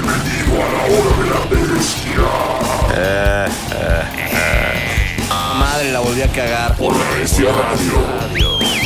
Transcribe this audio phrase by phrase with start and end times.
[0.00, 1.40] Bienvenido a la hora de la
[1.74, 2.22] bestia.
[5.58, 6.76] Madre, la volví a cagar.
[6.76, 8.77] Por la bestia radio.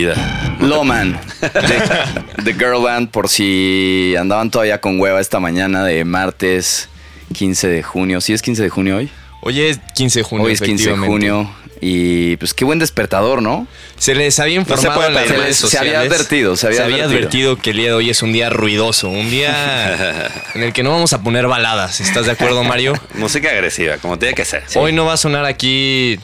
[0.00, 0.56] Vida.
[0.60, 6.88] Loman, de, de Girl Band, por si andaban todavía con hueva esta mañana de martes
[7.34, 8.20] 15 de junio.
[8.20, 9.10] ¿Sí es 15 de junio hoy?
[9.42, 10.46] Hoy es 15 de junio.
[10.46, 11.50] hoy es 15 de junio.
[11.82, 13.66] Y pues qué buen despertador, ¿no?
[13.96, 17.06] Se les había informado en las redes Se había advertido, se había advertido.
[17.08, 20.82] advertido que el día de hoy es un día ruidoso, un día en el que
[20.82, 22.00] no vamos a poner baladas.
[22.00, 22.92] ¿Estás de acuerdo, Mario?
[23.14, 24.62] Música agresiva, como tiene que ser.
[24.74, 26.18] Hoy no va a sonar aquí.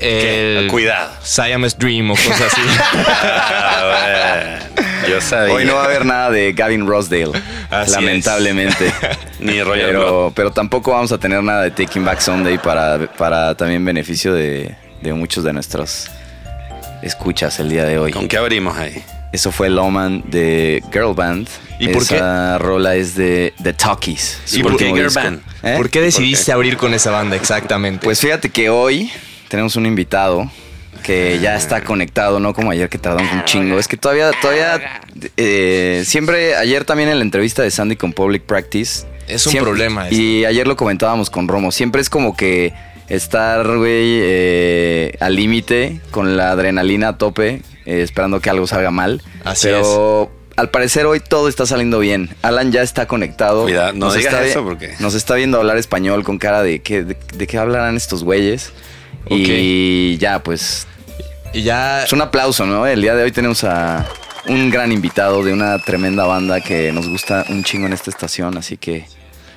[0.00, 1.12] El Cuidado.
[1.22, 2.60] Siamese Dream o cosas así.
[3.70, 5.08] Ah, bueno.
[5.08, 5.54] Yo sabía.
[5.54, 7.32] Hoy no va a haber nada de Gavin Rossdale,
[7.70, 8.92] Así lamentablemente.
[9.40, 13.54] Ni Roger pero, pero tampoco vamos a tener nada de Taking Back Sunday para, para
[13.54, 16.10] también beneficio de, de muchos de nuestros
[17.02, 18.12] escuchas el día de hoy.
[18.12, 19.02] ¿Con qué abrimos ahí?
[19.32, 21.48] Eso fue Loman de Girl Band.
[21.78, 24.40] ¿Y por Esa rola es de The Talkies.
[24.52, 25.20] ¿Y por qué Girl disco.
[25.22, 25.42] Band?
[25.62, 25.74] ¿Eh?
[25.76, 28.04] ¿Por qué decidiste abrir con esa banda exactamente?
[28.04, 29.10] Pues fíjate que hoy
[29.48, 30.50] tenemos un invitado
[31.02, 33.78] que ya está conectado, no como ayer que tardamos un chingo.
[33.78, 35.00] Es que todavía, todavía,
[35.36, 39.06] eh, siempre, ayer también en la entrevista de Sandy con Public Practice.
[39.28, 40.20] Es un siempre- problema esto.
[40.20, 41.70] Y ayer lo comentábamos con Romo.
[41.72, 42.72] Siempre es como que
[43.08, 48.90] estar, güey, eh, al límite, con la adrenalina a tope, eh, esperando que algo salga
[48.90, 49.22] mal.
[49.44, 52.30] Así Pero al parecer hoy todo está saliendo bien.
[52.42, 53.62] Alan ya está conectado.
[53.62, 57.04] Cuidado, no digas está eso porque- Nos está viendo hablar español con cara de que
[57.04, 58.72] de, de qué hablarán estos güeyes.
[59.30, 60.86] Y ya, pues,
[61.52, 62.86] y ya es un aplauso, ¿no?
[62.86, 64.06] El día de hoy tenemos a
[64.46, 68.56] un gran invitado de una tremenda banda que nos gusta un chingo en esta estación,
[68.56, 69.04] así que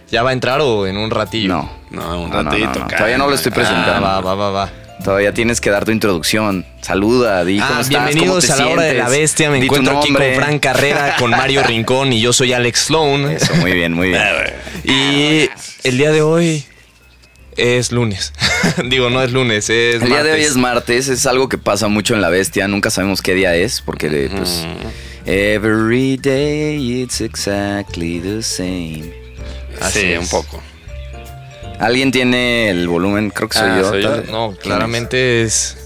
[0.10, 1.48] ya va a entrar o en un ratillo.
[1.50, 1.82] no.
[1.92, 2.80] No, un No, no, no, ratito.
[2.80, 2.88] no.
[2.88, 4.02] Todavía no lo estoy Ah, presentando.
[4.08, 4.70] va, va, va, va.
[5.04, 6.66] Todavía tienes que dar tu introducción.
[6.82, 9.50] Saluda, di cómo Ah, estás, bienvenidos cómo a la hora de la bestia.
[9.50, 13.32] Me di encuentro aquí con Fran Carrera, con Mario Rincón y yo soy Alex Sloan.
[13.32, 14.22] Eso, muy bien, muy bien.
[14.84, 15.50] Y
[15.88, 16.64] el día de hoy
[17.58, 18.34] es lunes.
[18.86, 21.88] Digo, no es lunes, es El día de hoy es martes, es algo que pasa
[21.88, 24.66] mucho en la bestia, nunca sabemos qué día es, porque pues
[25.26, 29.14] every day it's exactly the same.
[29.82, 30.20] Así sí, es.
[30.20, 30.62] un poco.
[31.80, 33.32] ¿Alguien tiene el volumen?
[33.32, 33.90] Creo que soy Ah, yo.
[33.90, 34.18] soy yo.
[34.32, 35.78] No, ¿Quién claramente es.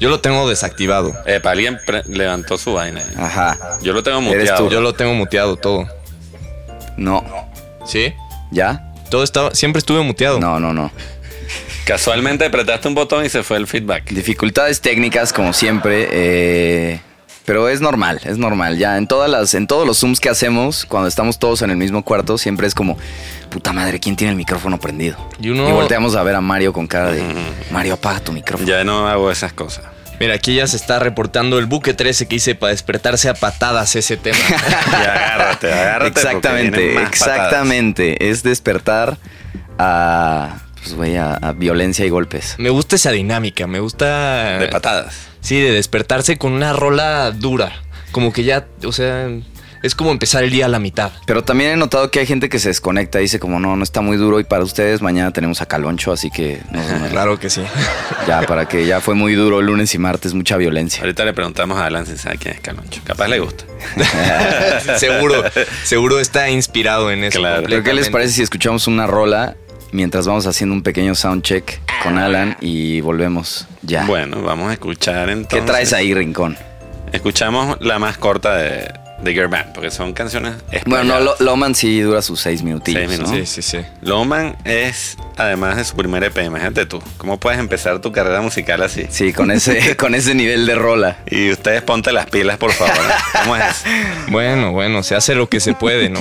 [0.00, 1.14] Yo lo tengo desactivado.
[1.26, 3.02] Epa, alguien levantó su vaina.
[3.18, 3.78] Ajá.
[3.82, 4.64] Yo lo tengo Eres muteado.
[4.66, 4.70] tú.
[4.72, 5.86] Yo lo tengo muteado todo.
[6.96, 7.22] No.
[7.86, 8.12] ¿Sí?
[8.50, 8.85] ¿Ya?
[9.10, 9.54] Todo estaba.
[9.54, 10.38] Siempre estuve muteado.
[10.40, 10.90] No, no, no.
[11.84, 14.10] Casualmente apretaste un botón y se fue el feedback.
[14.10, 16.08] Dificultades técnicas, como siempre.
[16.10, 17.00] eh,
[17.44, 18.76] pero es normal, es normal.
[18.76, 21.76] Ya en todas las, en todos los zooms que hacemos, cuando estamos todos en el
[21.76, 22.98] mismo cuarto, siempre es como,
[23.50, 25.16] puta madre, ¿quién tiene el micrófono prendido?
[25.40, 27.22] Y uno- volteamos a ver a Mario con cara de
[27.70, 28.68] Mario, apaga tu micrófono.
[28.68, 29.84] Ya no hago esas cosas.
[30.18, 33.94] Mira, aquí ya se está reportando el buque 13 que hice para despertarse a patadas
[33.96, 34.38] ese tema.
[34.48, 36.08] Y agárrate, agárrate.
[36.20, 38.30] Exactamente, más exactamente.
[38.30, 39.18] Es despertar
[39.78, 42.54] a, pues, güey, a, a violencia y golpes.
[42.58, 44.58] me gusta esa dinámica, me gusta.
[44.58, 45.28] De patadas.
[45.40, 47.72] Sí, de despertarse con una rola dura.
[48.10, 49.28] Como que ya, o sea,
[49.82, 51.12] es como empezar el día a la mitad.
[51.26, 53.82] Pero también he notado que hay gente que se desconecta y dice como no, no
[53.82, 57.38] está muy duro y para ustedes mañana tenemos a Caloncho, así que no, no, Claro
[57.38, 57.62] que sí.
[58.26, 61.00] ya para que ya fue muy duro lunes y martes, mucha violencia.
[61.02, 63.00] Ahorita le preguntamos a Alan si sabe quién es Caloncho.
[63.04, 63.64] Capaz le gusta.
[64.96, 65.44] seguro,
[65.84, 67.38] seguro está inspirado en eso.
[67.38, 67.66] Claro.
[67.68, 69.56] Pero ¿qué les parece si escuchamos una rola
[69.92, 74.04] mientras vamos haciendo un pequeño soundcheck con Alan y volvemos ya?
[74.04, 75.64] Bueno, vamos a escuchar ¿Qué entonces.
[75.64, 76.56] traes ahí, Rincón?
[77.12, 78.92] Escuchamos la más corta de,
[79.26, 80.54] de Girl Band, porque son canciones
[80.86, 83.32] Bueno, no, Loman sí dura sus seis minutillos, Seis minutos.
[83.38, 83.44] ¿no?
[83.44, 83.84] Sí, sí, sí.
[84.00, 88.82] Loman es, además de su primer EP, imagínate tú, ¿cómo puedes empezar tu carrera musical
[88.82, 89.06] así?
[89.10, 91.18] Sí, con ese, con ese nivel de rola.
[91.30, 92.96] Y ustedes ponte las pilas, por favor.
[93.42, 93.84] ¿Cómo es?
[94.28, 96.20] Bueno, bueno, se hace lo que se puede, ¿no?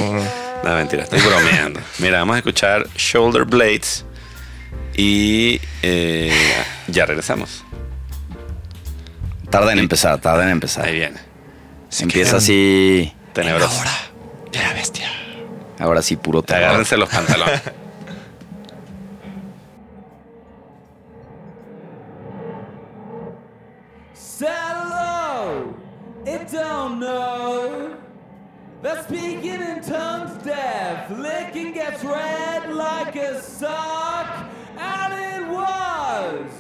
[0.64, 1.80] No, mentira, estoy bromeando.
[2.00, 4.06] Mira, vamos a escuchar Shoulder Blades
[4.96, 6.34] y eh,
[6.88, 7.64] ya regresamos.
[9.50, 10.86] Tarda en empezar, tarda en empezar.
[10.86, 11.25] Ahí viene.
[12.00, 13.84] Empieza quedan así, Tenebroso.
[14.52, 15.10] De la bestia.
[15.80, 16.64] ahora sí, puro terror.
[16.64, 17.62] Agárrense los pantalones.
[26.28, 27.96] It don't know.
[28.82, 36.52] The speaking in tongues deaf, licking gets red like a sock, and it was.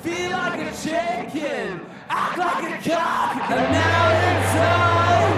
[0.00, 1.80] Feel like a chicken,
[2.14, 5.28] act like a cock, and now it's all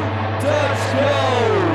[0.42, 1.74] Dutch gold.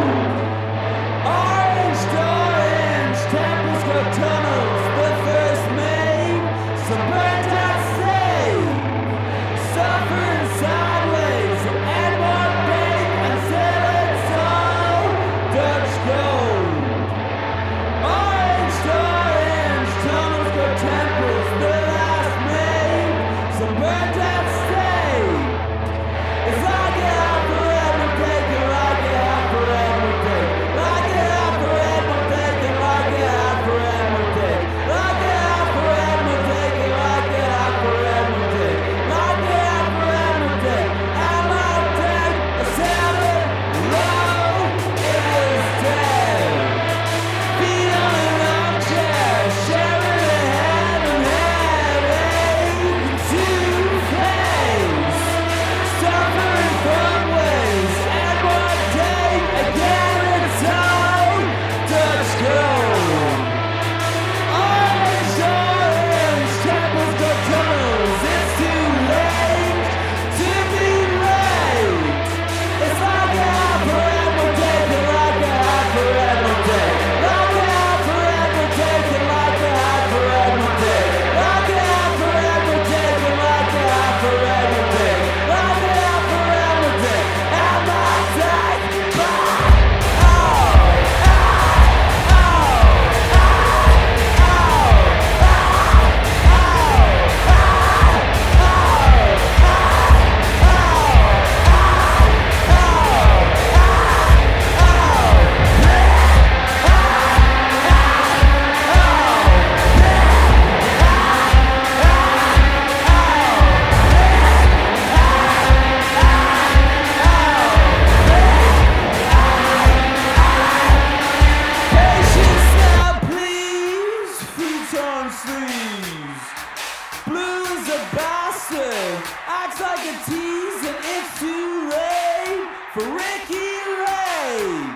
[132.93, 133.69] for Ricky
[134.01, 134.95] Ray.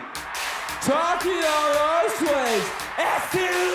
[2.22, 2.64] ways.
[2.98, 3.73] S2.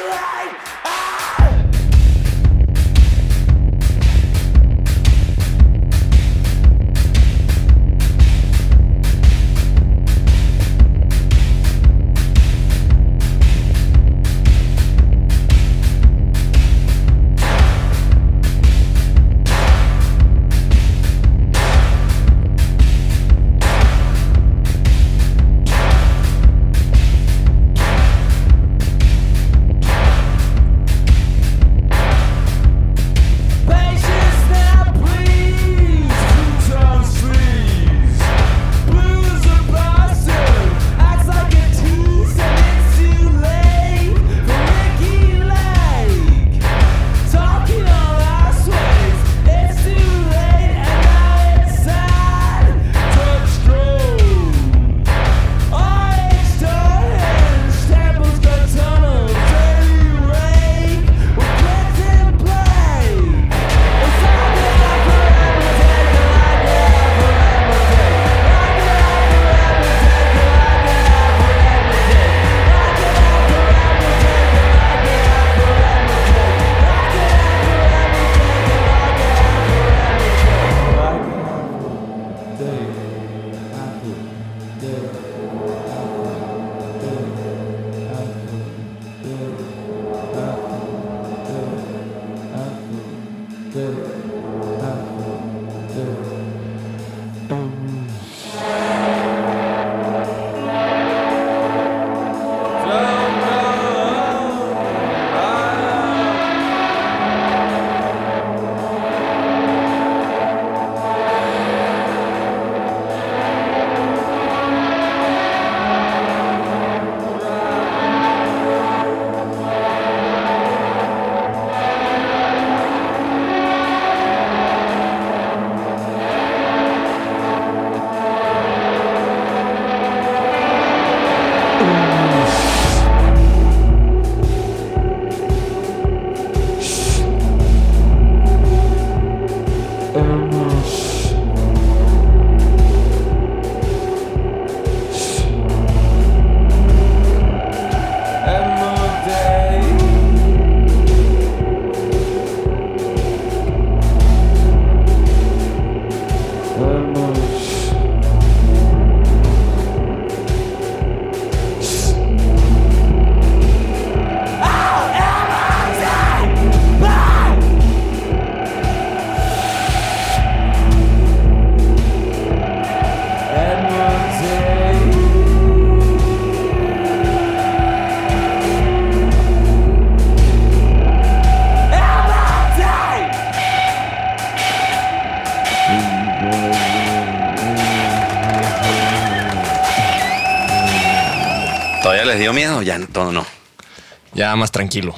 [194.48, 195.14] Ya más tranquilo.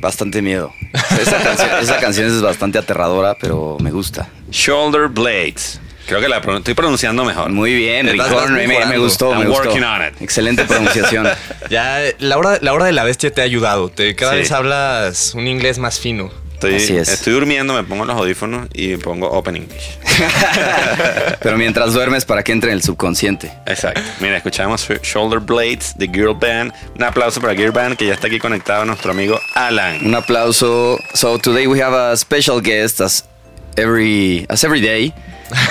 [0.00, 0.72] Bastante miedo.
[1.20, 4.28] Esa canción, esa canción es bastante aterradora, pero me gusta.
[4.50, 5.80] Shoulder Blades.
[6.06, 7.50] Creo que la pron- estoy pronunciando mejor.
[7.50, 9.64] Muy bien, estás Me, me- me gustó, me I'm gustó.
[9.68, 10.22] working on it.
[10.22, 11.28] Excelente pronunciación.
[11.70, 13.88] Ya la hora, la hora de la bestia te ha ayudado.
[13.90, 14.38] Te, cada Sí.
[14.38, 16.30] vez hablas un inglés más fino.
[16.54, 17.08] Estoy, Así es.
[17.08, 19.98] estoy durmiendo, me pongo los audífonos y pongo Open English.
[21.40, 23.52] pero mientras duermes, para que entre en el subconsciente.
[23.66, 24.00] Exacto.
[24.20, 26.72] Mira, escuchamos Shoulder Blades de Girl Band.
[26.96, 30.04] Un aplauso para Girl Band que ya está aquí conectado nuestro amigo Alan.
[30.04, 30.98] Un aplauso.
[31.14, 33.24] So today we have a special guest as
[33.76, 35.12] every as every day.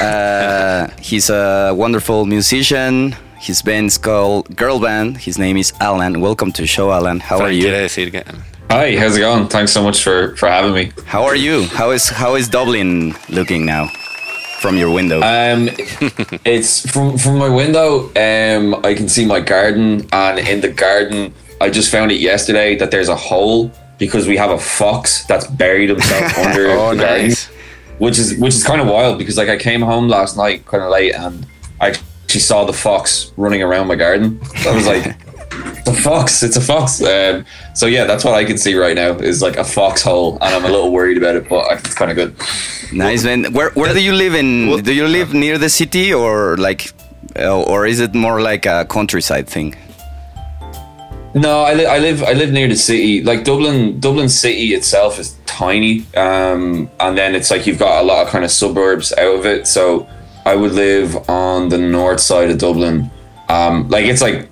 [0.02, 3.16] Uh, he's a wonderful musician.
[3.40, 5.18] His band's called Girl Band.
[5.18, 6.20] His name is Alan.
[6.20, 7.22] Welcome to the show, Alan.
[7.22, 7.68] How are you?
[7.68, 8.22] decir que
[8.70, 9.48] Hi, how's it going?
[9.48, 10.92] Thanks so much for, for having me.
[11.06, 11.64] How are you?
[11.68, 13.90] How is how is Dublin looking now
[14.60, 15.18] from your window?
[15.22, 15.70] Um,
[16.46, 18.10] it's from from my window.
[18.16, 22.76] Um, I can see my garden, and in the garden, I just found it yesterday
[22.78, 27.02] that there's a hole because we have a fox that's buried himself under Oh, the
[27.02, 27.48] garden, nice.
[27.98, 30.84] which is which is kind of wild because like I came home last night kind
[30.84, 31.46] of late and
[31.82, 34.44] I actually saw the fox running around my garden.
[34.58, 35.16] So I was like.
[35.52, 36.44] It's a fox.
[36.44, 37.02] It's a fox.
[37.02, 40.56] Um, so yeah, that's what I can see right now is like a foxhole, and
[40.56, 42.36] I'm a little worried about it, but it's kind of good.
[42.94, 43.52] nice man.
[43.54, 44.84] Where where do you live in?
[44.84, 46.92] Do you live near the city or like,
[47.36, 49.76] uh, or is it more like a countryside thing?
[51.36, 53.24] No, I, li- I live I live near the city.
[53.24, 58.06] Like Dublin, Dublin city itself is tiny, um, and then it's like you've got a
[58.06, 59.68] lot of kind of suburbs out of it.
[59.68, 60.08] So
[60.46, 63.12] I would live on the north side of Dublin.
[63.48, 64.50] Um, like it's like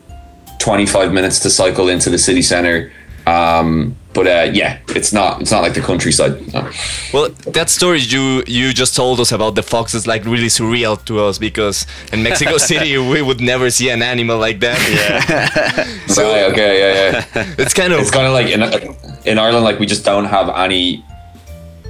[0.60, 2.91] 25 minutes to cycle into the city center.
[3.26, 6.41] Um, but uh, yeah, it's not it's not like the countryside.
[6.54, 6.72] no.
[7.13, 11.04] Well, that story you you just told us about the fox is like really surreal
[11.06, 14.80] to us because in Mexico City we would never see an animal like that.
[14.89, 17.54] Yeah, So okay, yeah, yeah.
[17.60, 18.63] it's kind of it's kind of like in
[19.26, 21.04] in Ireland, like we just don't have any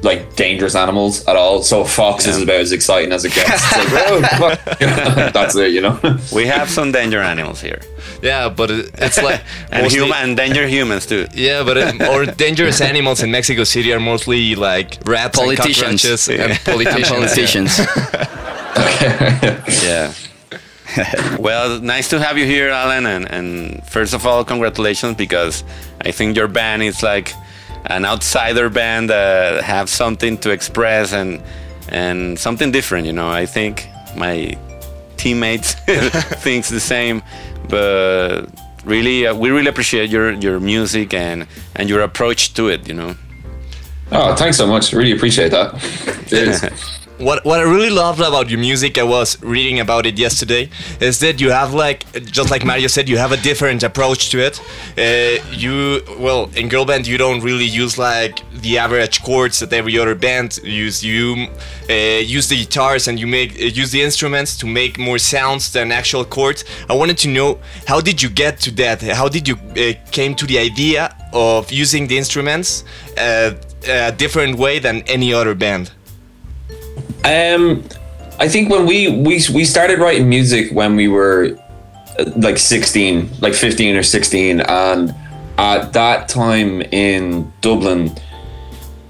[0.03, 1.63] like dangerous animals at all.
[1.63, 3.49] So a fox is about as exciting as it gets.
[3.53, 4.21] It's like, "Whoa,
[4.55, 4.79] fuck."
[5.33, 5.99] That's it, you know.
[6.33, 7.81] We have some danger animals here,
[8.21, 11.25] yeah, but it, it's like and mostly- human and danger humans too.
[11.33, 16.03] Yeah, but it, or dangerous animals in Mexico City are mostly like rats, Politicians.
[16.05, 16.43] and cockroaches, Yeah.
[16.45, 17.77] and politicians.
[17.77, 17.79] Politicians.
[19.83, 20.13] Yeah.
[21.39, 23.05] well, nice to have you here, Alan.
[23.05, 25.63] And, and first of all, congratulations because
[26.01, 27.33] I think your band is like
[27.87, 31.41] an outsider band that have something to express and
[31.89, 33.07] and something different.
[33.07, 34.57] You know, I think my
[35.17, 35.73] teammates
[36.43, 37.23] thinks the same,
[37.69, 38.45] but
[38.85, 42.87] really, uh, we really appreciate your your music and and your approach to it.
[42.87, 43.15] You know.
[44.11, 44.93] Oh, thanks so much.
[44.93, 45.73] Really appreciate that.
[47.17, 51.17] What what I really loved about your music, I was reading about it yesterday, is
[51.21, 54.61] that you have like just like Mario said, you have a different approach to it.
[54.95, 59.73] Uh, you well in girl band you don't really use like the average chords that
[59.73, 61.03] every other band use.
[61.03, 61.47] You
[61.89, 65.71] uh, use the guitars and you make uh, use the instruments to make more sounds
[65.71, 66.65] than actual chords.
[66.87, 69.01] I wanted to know how did you get to that?
[69.01, 72.83] How did you uh, came to the idea of using the instruments
[73.17, 73.55] uh,
[73.87, 75.96] a different way than any other band?
[77.23, 77.83] Um,
[78.39, 81.57] I think when we we we started writing music when we were
[82.19, 85.15] uh, like 16, like 15 or 16, and
[85.57, 88.15] at that time in Dublin,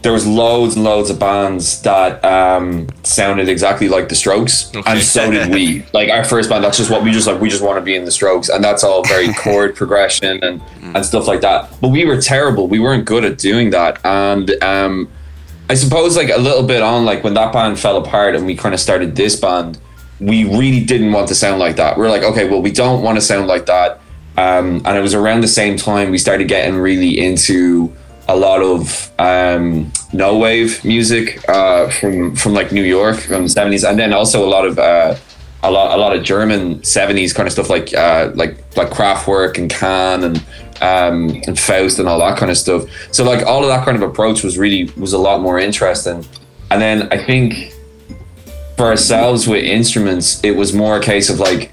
[0.01, 4.89] there was loads and loads of bands that um, sounded exactly like the Strokes, Okay.
[4.91, 5.85] and so did we.
[5.93, 7.41] Like our first band, that's just what we just like.
[7.41, 10.61] We just want to be in the Strokes, and that's all very chord progression and
[10.95, 11.69] and stuff like that.
[11.81, 12.67] But we were terrible.
[12.69, 15.09] We weren't good at doing that, and um,
[15.69, 18.55] I suppose like a little bit on like when that band fell apart and we
[18.55, 19.77] kind of started this band,
[20.19, 21.97] we really didn't want to sound like that.
[21.97, 23.99] We are like, okay, well, we don't want to sound like that.
[24.37, 27.93] Um, and it was around the same time we started getting really into
[28.29, 33.49] a lot of um, no wave music uh, from from like New York from the
[33.49, 35.15] seventies, and then also a lot of uh,
[35.67, 39.57] a lot a lot of German seventies kind of stuff like uh, like like Kraftwerk
[39.57, 40.37] and Can and
[40.81, 42.83] um, and Faust and all that kind of stuff.
[43.11, 46.25] So like all of that kind of approach was really was a lot more interesting.
[46.71, 47.73] And then I think
[48.77, 51.71] for ourselves with instruments, it was more a case of like,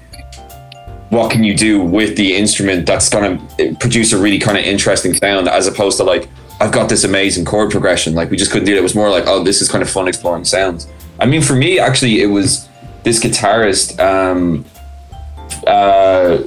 [1.09, 4.63] what can you do with the instrument that's going to produce a really kind of
[4.63, 6.27] interesting sound, as opposed to like,
[6.59, 8.15] I've got this amazing chord progression.
[8.15, 8.79] Like we just couldn't do it.
[8.79, 10.87] It was more like, oh, this is kind of fun exploring sounds.
[11.19, 12.67] I mean, for me, actually, it was
[13.05, 13.97] this guitarist.
[13.99, 14.65] Um,
[15.65, 16.43] uh,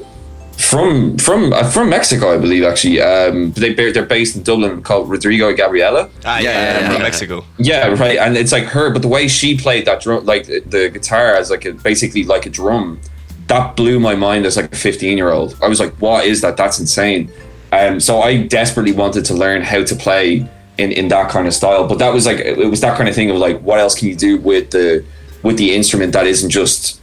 [0.58, 2.64] from from uh, from Mexico, I believe.
[2.64, 6.10] Actually, um, they they're based in Dublin, called Rodrigo Gabriela.
[6.24, 7.02] Ah, Yeah, yeah, yeah, from yeah.
[7.02, 7.44] Mexico.
[7.58, 8.18] Yeah, right.
[8.18, 11.50] And it's like her, but the way she played that drum, like the guitar as
[11.50, 13.00] like a, basically like a drum,
[13.46, 15.56] that blew my mind as like a 15 year old.
[15.62, 16.56] I was like, what is that?
[16.56, 17.30] That's insane.
[17.70, 21.54] Um, so I desperately wanted to learn how to play in, in that kind of
[21.54, 21.86] style.
[21.86, 24.08] But that was like, it was that kind of thing of like, what else can
[24.08, 25.04] you do with the,
[25.42, 27.00] with the instrument that isn't just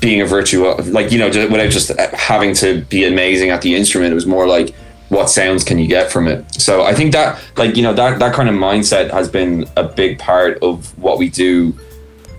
[0.00, 4.12] being a virtuo, like, you know, without just having to be amazing at the instrument.
[4.12, 4.74] It was more like,
[5.08, 6.44] what sounds can you get from it?
[6.60, 9.84] So I think that, like, you know, that, that kind of mindset has been a
[9.84, 11.74] big part of what we do,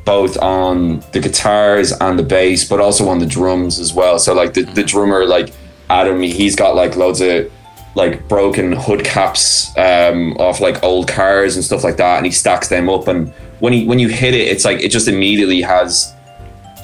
[0.06, 4.20] both on the guitars and the bass, but also on the drums as well.
[4.20, 5.54] So, like, the, the drummer, like,
[5.90, 7.52] Adam, he's got like loads of
[7.96, 12.32] like broken hood caps um, off like old cars and stuff like that, and he
[12.32, 13.08] stacks them up.
[13.08, 16.14] And when he when you hit it, it's like it just immediately has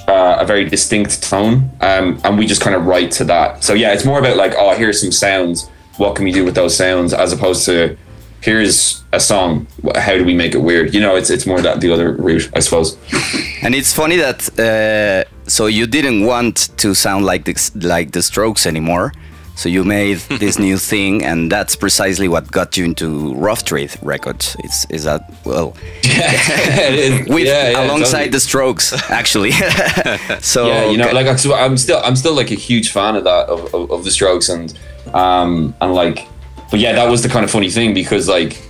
[0.08, 3.64] uh, a very distinct tone, um, and we just kind of write to that.
[3.64, 5.68] So yeah, it's more about like, oh, here's some sounds.
[5.96, 7.96] What can we do with those sounds, as opposed to
[8.44, 9.66] here's a song.
[9.96, 10.94] How do we make it weird?
[10.94, 12.98] You know, it's it's more that the other route, I suppose.
[13.62, 18.22] And it's funny that uh, so you didn't want to sound like the, like the
[18.22, 19.12] Strokes anymore.
[19.56, 23.92] So you made this new thing, and that's precisely what got you into Rough Trade
[24.02, 24.56] Records.
[24.60, 25.70] It's is that well
[27.28, 28.28] with Yeah, yeah, alongside totally.
[28.30, 29.52] the Strokes actually.
[30.40, 31.14] so yeah, you know, okay.
[31.14, 33.90] like I'm still, I'm still, I'm still like a huge fan of that of, of,
[33.90, 34.76] of the Strokes, and
[35.14, 36.26] um, and like,
[36.70, 38.60] but yeah, that was the kind of funny thing because like,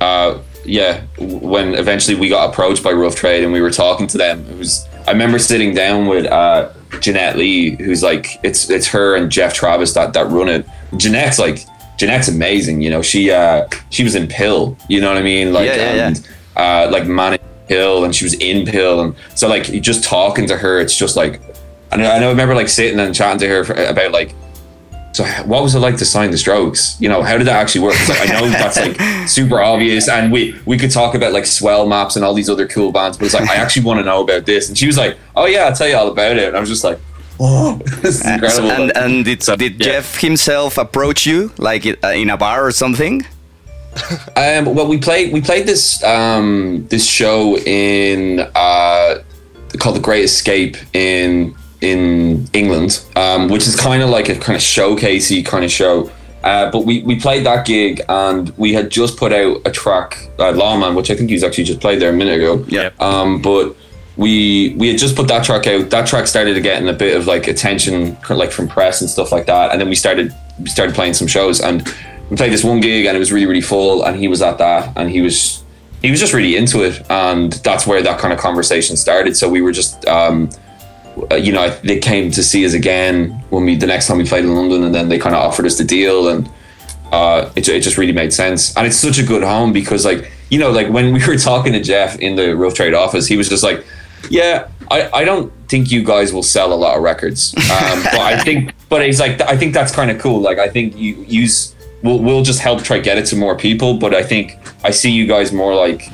[0.00, 4.18] uh, yeah, when eventually we got approached by Rough Trade and we were talking to
[4.18, 4.86] them, it was.
[5.06, 9.54] I remember sitting down with uh, Jeanette Lee, who's like, it's it's her and Geoff
[9.54, 10.66] Travis that that run it.
[10.96, 11.64] Jeanette's like,
[11.96, 13.02] Jeanette's amazing, you know.
[13.02, 16.06] She uh, she was in PiL, you know what I mean, like Yeah, yeah, yeah.
[16.08, 20.46] and uh, like Manic Pill, and she was in PiL, and so like just talking
[20.48, 21.40] to her, it's just like,
[21.92, 22.26] I know, I know.
[22.26, 24.34] I remember like sitting and chatting to her for, about like
[25.12, 26.96] so what was it like to sign the Strokes?
[27.00, 28.08] You know, how did that actually work?
[28.08, 31.86] Like, I know that's like super obvious, and we we could talk about like swell
[31.86, 34.22] maps and all these other cool bands, but it's like I actually want to know
[34.22, 34.68] about this.
[34.68, 36.68] And she was like, "Oh yeah, I'll tell you all about it." And I was
[36.68, 37.00] just like,
[37.40, 40.00] "Oh, this is incredible!" And and did So, did yeah.
[40.00, 43.26] Geoff himself approach you like uh, in a bar or something?
[44.36, 49.18] Um, well, we played we played this um, this show in uh,
[49.78, 54.56] called The Great Escape in in England, um, which is kind of like a kind
[54.56, 56.10] of showcasey kind of show.
[56.42, 60.30] Uh, but we, we played that gig and we had just put out a track,
[60.38, 62.64] uh, Lawman, which I think he's actually just played there a minute ago.
[62.68, 62.90] Yeah.
[62.98, 63.76] Um, but
[64.16, 65.90] we we had just put that track out.
[65.90, 69.46] That track started getting a bit of like attention, like from press and stuff like
[69.46, 69.72] that.
[69.72, 71.86] And then we started we started playing some shows and
[72.28, 74.04] we played this one gig and it was really really full.
[74.04, 75.62] And he was at that and he was
[76.02, 77.02] he was just really into it.
[77.10, 79.36] And that's where that kind of conversation started.
[79.36, 80.50] So we were just um,
[81.36, 84.44] you know they came to see us again when we the next time we played
[84.44, 86.50] in London, and then they kind of offered us the deal and
[87.12, 88.76] uh, it, it just really made sense.
[88.76, 91.72] And it's such a good home because, like, you know, like when we were talking
[91.72, 93.84] to Geoff in the Rough Trade office, he was just like,
[94.28, 98.20] "Yeah, I, I don't think you guys will sell a lot of records, um, but
[98.20, 100.40] I think, but he's like, I think that's kind of cool.
[100.40, 103.98] Like, I think you use we'll we'll just help try get it to more people,
[103.98, 106.10] but I think I see you guys more like."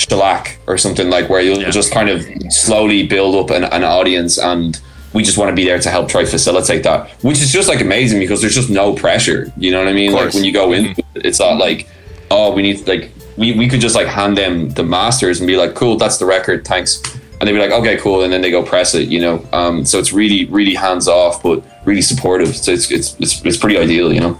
[0.00, 1.70] Shellac or something like where you'll Yeah.
[1.70, 4.80] just kind of slowly build up an, an audience and
[5.12, 7.80] we just want to be there to help try facilitate that which is just like
[7.80, 10.12] amazing because there's just no pressure you know what i mean?
[10.12, 11.88] Like when you go in it's not like
[12.30, 15.56] oh we need like we, we could just like hand them the masters and be
[15.56, 17.02] like cool that's the record thanks.
[17.40, 19.44] And they'd be like okay cool and then they go press it you know?
[19.52, 22.54] Um so it's really really hands off but really supportive.
[22.56, 24.38] So it's it's it's, it's pretty ideal you know?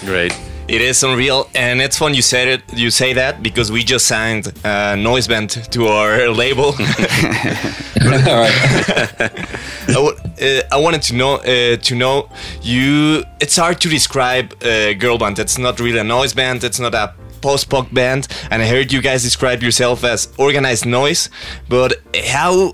[0.00, 0.32] Great.
[0.68, 2.62] It is unreal, and it's fun you said it.
[2.74, 6.64] You say that because we just signed uh, Noise Band to our label.
[6.74, 8.52] all right
[9.88, 12.28] I, uh, I wanted to know uh, to know
[12.62, 13.24] you.
[13.40, 15.38] It's hard to describe uh, girl band.
[15.38, 16.64] It's not really a noise band.
[16.64, 18.26] It's not a post punk band.
[18.50, 21.30] And I heard you guys describe yourself as organized noise.
[21.68, 21.94] But
[22.26, 22.72] how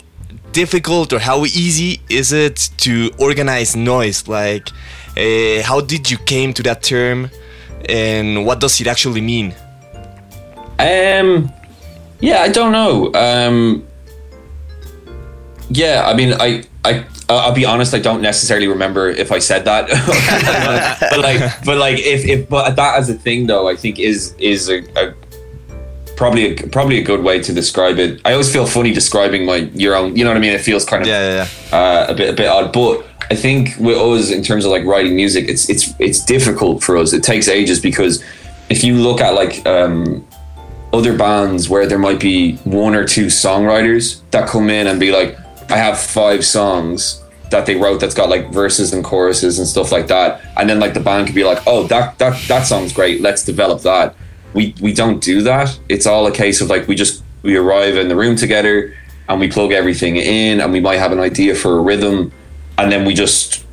[0.53, 4.29] difficult or how easy is it to organize noise?
[4.29, 4.71] Like,
[5.17, 7.31] uh, how did you came to that term,
[7.89, 9.55] and what does it actually mean?
[10.79, 11.53] Um,
[12.21, 13.13] yeah, I don't know.
[13.15, 13.87] Um,
[15.71, 17.95] yeah, I mean, I, I, I'll be honest.
[17.95, 19.89] I don't necessarily remember if I said that,
[21.11, 24.35] but like, but like, if, if, but that as a thing though, I think is
[24.39, 25.15] is a, a
[26.17, 28.21] probably a, probably a good way to describe it.
[28.25, 30.17] I always feel funny describing my your own.
[30.17, 30.53] You know what I mean?
[30.53, 32.73] It feels kind of Yeah, yeah, uh, a bit a bit odd.
[32.73, 36.83] But I think with us in terms of like writing music, it's it's it's difficult
[36.83, 37.13] for us.
[37.13, 38.23] It takes ages because
[38.69, 40.27] if you look at like um,
[40.93, 45.13] other bands where there might be one or two songwriters that come in and be
[45.13, 45.39] like,
[45.71, 49.93] I have five songs that they wrote that's got like verses and choruses and stuff
[49.93, 52.93] like that, and then like the band could be like, oh that that that song's
[52.93, 54.15] great, let's develop that.
[54.55, 55.79] We we don't do that.
[55.89, 58.95] It's all a case of like we just we arrive in the room together
[59.29, 62.33] and we plug everything in and we might have an idea for a rhythm
[62.83, 63.65] and then we just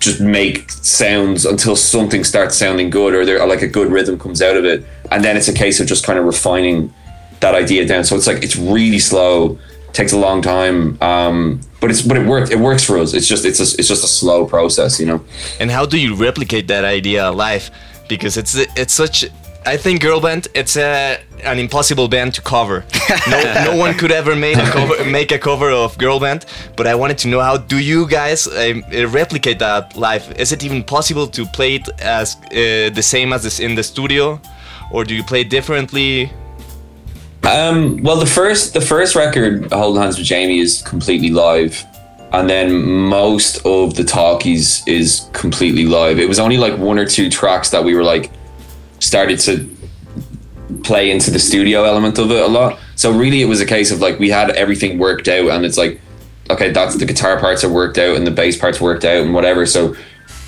[0.00, 4.18] just make sounds until something starts sounding good or there or like a good rhythm
[4.18, 6.92] comes out of it and then it's a case of just kind of refining
[7.40, 9.58] that idea down so it's like it's really slow
[9.92, 13.28] takes a long time um but it's but it works it works for us it's
[13.28, 15.24] just it's a, it's just a slow process you know
[15.60, 17.70] And how do you replicate that idea live?
[18.08, 19.24] Because it's it's such.
[19.66, 22.84] I think girl band it's a an impossible band to cover.
[23.28, 26.44] No, no one could ever make a cover make a cover of girl band.
[26.76, 30.38] But I wanted to know how do you guys um, uh, replicate that live?
[30.38, 33.82] Is it even possible to play it as uh, the same as this in the
[33.82, 34.40] studio,
[34.90, 36.30] or do you play it differently?
[37.42, 41.84] Um, well, the first the first record, Holding Hands with Jamie, is completely live,
[42.32, 46.18] and then most of the talkies is completely live.
[46.18, 48.30] It was only like one or two tracks that we were like
[48.98, 49.68] started to
[50.82, 52.78] play into the studio element of it a lot.
[52.96, 55.76] So really, it was a case of like we had everything worked out, and it's
[55.76, 56.00] like,
[56.50, 59.34] okay, that's the guitar parts are worked out and the bass parts worked out and
[59.34, 59.66] whatever.
[59.66, 59.96] So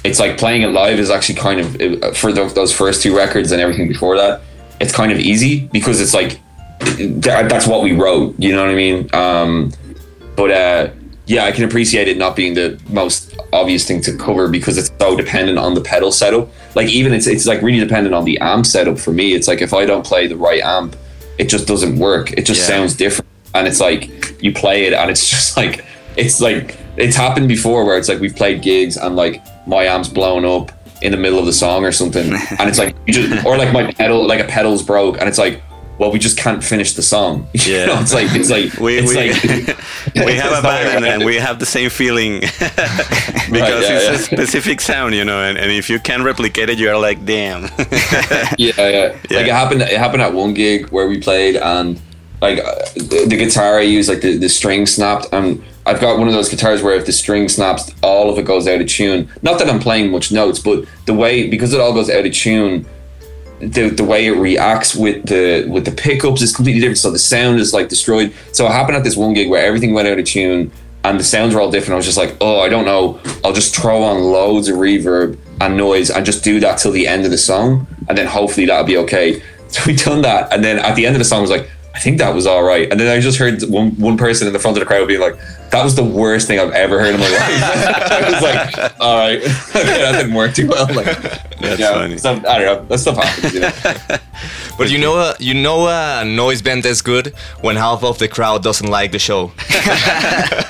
[0.04, 3.60] it's like playing it live is actually kind of for those, first two records and
[3.60, 4.42] everything before that.
[4.80, 6.40] It's kind of easy because it's like
[7.20, 8.34] that's what we wrote.
[8.38, 9.14] You know what I mean?
[9.14, 9.72] Um,
[10.36, 10.90] but uh,
[11.26, 14.90] yeah, I can appreciate it not being the most obvious thing to cover because it's
[14.98, 16.48] so dependent on the pedal setup.
[16.74, 19.34] Like even it's it's like really dependent on the amp setup for me.
[19.34, 20.94] It's like if I don't play the right amp,
[21.38, 22.32] it just doesn't work.
[22.32, 22.76] It just Yeah.
[22.76, 25.84] sounds different, and it's like you play it and it's just like
[26.16, 30.08] it's like it's happened before where it's like we've played gigs and like my amp's
[30.08, 30.70] blown up
[31.02, 33.72] in the middle of the song or something, and it's like you just or like
[33.72, 35.60] my pedal like a pedal's broke and it's like
[35.98, 37.48] well, we just can't finish the song.
[37.54, 37.86] You Yeah.
[37.86, 41.36] know, it's like it's like we it's we, like we have a band and we
[41.36, 44.12] have the same feeling because yeah, it's yeah.
[44.12, 47.62] a specific sound, you know, and, and if you can replicate it, you're like, damn.
[48.58, 49.08] yeah, yeah.
[49.30, 49.82] Like it happened.
[49.82, 52.00] It happened at one gig where we played, and
[52.42, 56.18] like uh, the, the guitar I use, like the, the string snapped, and I've got
[56.18, 58.88] one of those guitars where if the string snaps, all of it goes out of
[58.88, 59.28] tune.
[59.42, 62.32] Not that I'm playing much notes, but the way because it all goes out of
[62.32, 62.84] tune,
[63.60, 66.98] the the way it reacts with the with the pickups is completely different.
[66.98, 68.34] So the sound is like destroyed.
[68.52, 70.72] So it happened at this one gig where everything went out of tune.
[71.04, 71.92] And the sounds were all different.
[71.92, 73.20] I was just like, oh, I don't know.
[73.44, 77.06] I'll just throw on loads of reverb and noise and just do that till the
[77.06, 79.42] end of the song, and then hopefully that'll be okay.
[79.68, 81.68] So we done that, and then at the end of the song, I was like,
[81.96, 82.90] I think that was all right.
[82.90, 85.18] And then I just heard one one person in the front of the crowd being
[85.20, 85.36] like,
[85.70, 88.12] that was the worst thing I've ever heard in my life.
[88.12, 89.40] I was like, all right,
[89.72, 90.86] that didn't work too well.
[90.94, 91.06] Like,
[91.58, 92.18] That's yeah, funny.
[92.18, 92.84] Stuff, I don't know.
[92.88, 93.54] That stuff happens.
[93.54, 93.72] You know?
[94.78, 97.28] But you know, uh, you know, a noise band is good
[97.62, 99.52] when half of the crowd doesn't like the show.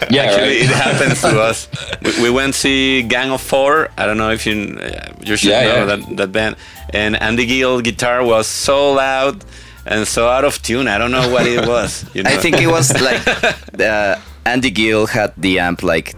[0.09, 1.67] Yeah, Actually, it happens to us.
[2.03, 3.91] We, we went to see Gang of Four.
[3.99, 5.85] I don't know if you uh, you should Yeah, know yeah.
[5.97, 6.55] that that band.
[6.91, 9.45] And Andy Gill guitar was so loud
[9.87, 10.89] and so out of tune.
[10.89, 12.05] I don't know what it was.
[12.15, 12.31] You know?
[12.31, 13.27] I think it was like
[13.81, 16.15] uh, Andy Gill had the amp like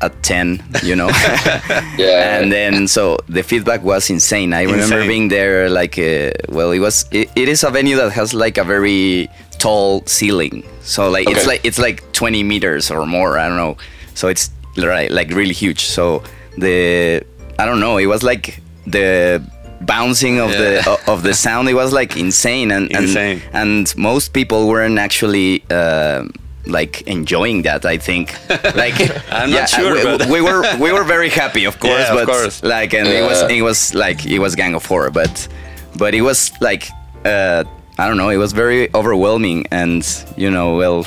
[0.00, 1.08] at 10, you know?
[1.96, 2.40] Yeah.
[2.40, 4.52] and then so the feedback was insane.
[4.52, 8.10] I remember being there like, uh, well, it was, it, it is a venue that
[8.12, 10.64] has like a very tall ceiling.
[10.80, 13.38] So like, it's like, it's like 20 meters or more.
[13.38, 13.76] I don't know.
[14.14, 15.84] So it's right, like really huge.
[15.84, 16.24] So
[16.58, 17.22] the,
[17.58, 19.42] I don't know, it was like the
[19.86, 23.42] bouncing of the of the sound it was like insane and and, Insane.
[23.52, 26.24] and most people weren't actually uh,
[26.66, 28.32] like enjoying that i think
[28.76, 28.94] like
[29.32, 32.28] I'm not sure, we, we were we were very happy of course Yeah, of but
[32.28, 32.62] course.
[32.62, 35.48] like and it was it was like it was gang of four but
[35.98, 36.84] but it was like
[37.24, 37.64] uh
[37.98, 40.02] i don't know it was very overwhelming and
[40.36, 41.04] you know well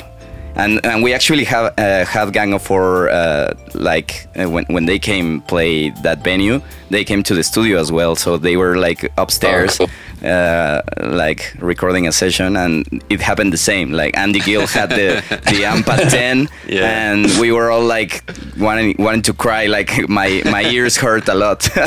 [0.56, 4.86] and and we actually have uh, have gang of four uh, like uh, when when
[4.86, 8.14] they came play that venue they came to the studio as well.
[8.16, 9.88] So they were like upstairs Oh,
[10.26, 13.90] uh, like recording a session and it happened the same.
[13.92, 16.84] Like andy gill had the the amp at 10 Yeah.
[17.12, 18.22] and we were all like
[18.58, 19.66] wanting wanting to cry.
[19.66, 21.68] Like my my ears hurt a lot.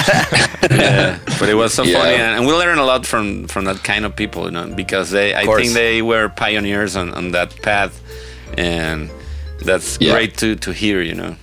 [0.70, 1.98] Yeah, but it was so Yeah.
[2.00, 4.68] funny, and, and we learned a lot from from that kind of people, you know,
[4.76, 7.94] because they, I think they were pioneers on, on that path,
[8.58, 9.10] and
[9.64, 10.14] that's Yeah.
[10.14, 11.36] great to to hear, you know.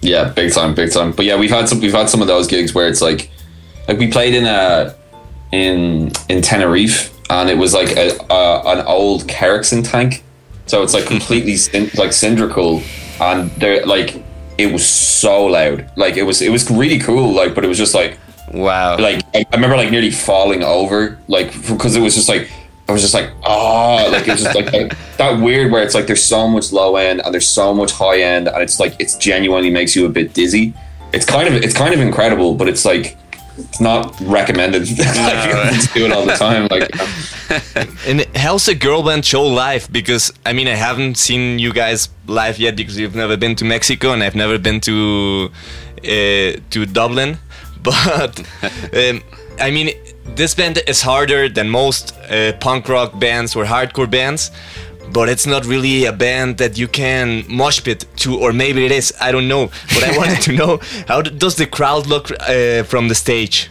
[0.00, 1.12] Yeah, big time, big time.
[1.12, 3.30] But yeah, we've had some we've had some of those gigs where it's like
[3.88, 4.94] like we played in a
[5.52, 10.22] in in Tenerife and it was like a, a an old Kerrickson tank.
[10.66, 12.82] So it's like completely cyn- like cylindrical
[13.20, 14.22] and there like
[14.58, 15.90] it was so loud.
[15.96, 18.18] Like it was it was really cool like but it was just like
[18.52, 18.96] Wow.
[18.98, 22.48] like I I remember like nearly falling over like because it was just like
[22.88, 26.06] I was just like oh like it's just like that, that weird where it's like
[26.06, 29.16] there's so much low end and there's so much high end and it's like it's
[29.16, 30.74] genuinely makes you a bit dizzy.
[31.12, 33.16] It's kind of it's kind of incredible, but it's like
[33.58, 36.68] it's not recommended like, to do it all the time.
[36.70, 37.84] Like you know.
[38.06, 39.90] And how's a girl band show live?
[39.90, 43.64] Because I mean, I haven't seen you guys live yet because you've never been to
[43.64, 45.50] Mexico and I've never been to
[45.98, 47.38] uh, to Dublin.
[47.82, 48.40] But
[48.92, 49.22] um,
[49.58, 49.90] I mean,
[50.34, 54.50] this band is harder than most uh, punk rock bands or hardcore bands.
[55.12, 58.92] But it's not really a band that you can mosh pit to, or maybe it
[58.92, 59.12] is.
[59.20, 59.70] I don't know.
[59.94, 63.70] But I wanted to know how does the crowd look uh, from the stage?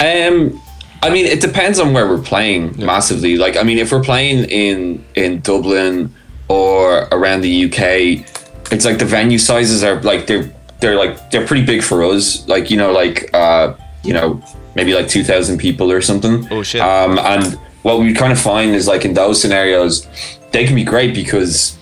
[0.00, 0.60] Um,
[1.02, 3.36] I mean, it depends on where we're playing massively.
[3.36, 6.14] Like, I mean, if we're playing in in Dublin
[6.48, 8.24] or around the UK,
[8.70, 12.46] it's like the venue sizes are like they're they're like they're pretty big for us.
[12.46, 14.42] Like, you know, like uh, you know,
[14.74, 16.46] maybe like two thousand people or something.
[16.50, 16.80] Oh, shit.
[16.80, 20.06] Um, and what we kind of find is like in those scenarios,
[20.52, 21.76] they can be great because,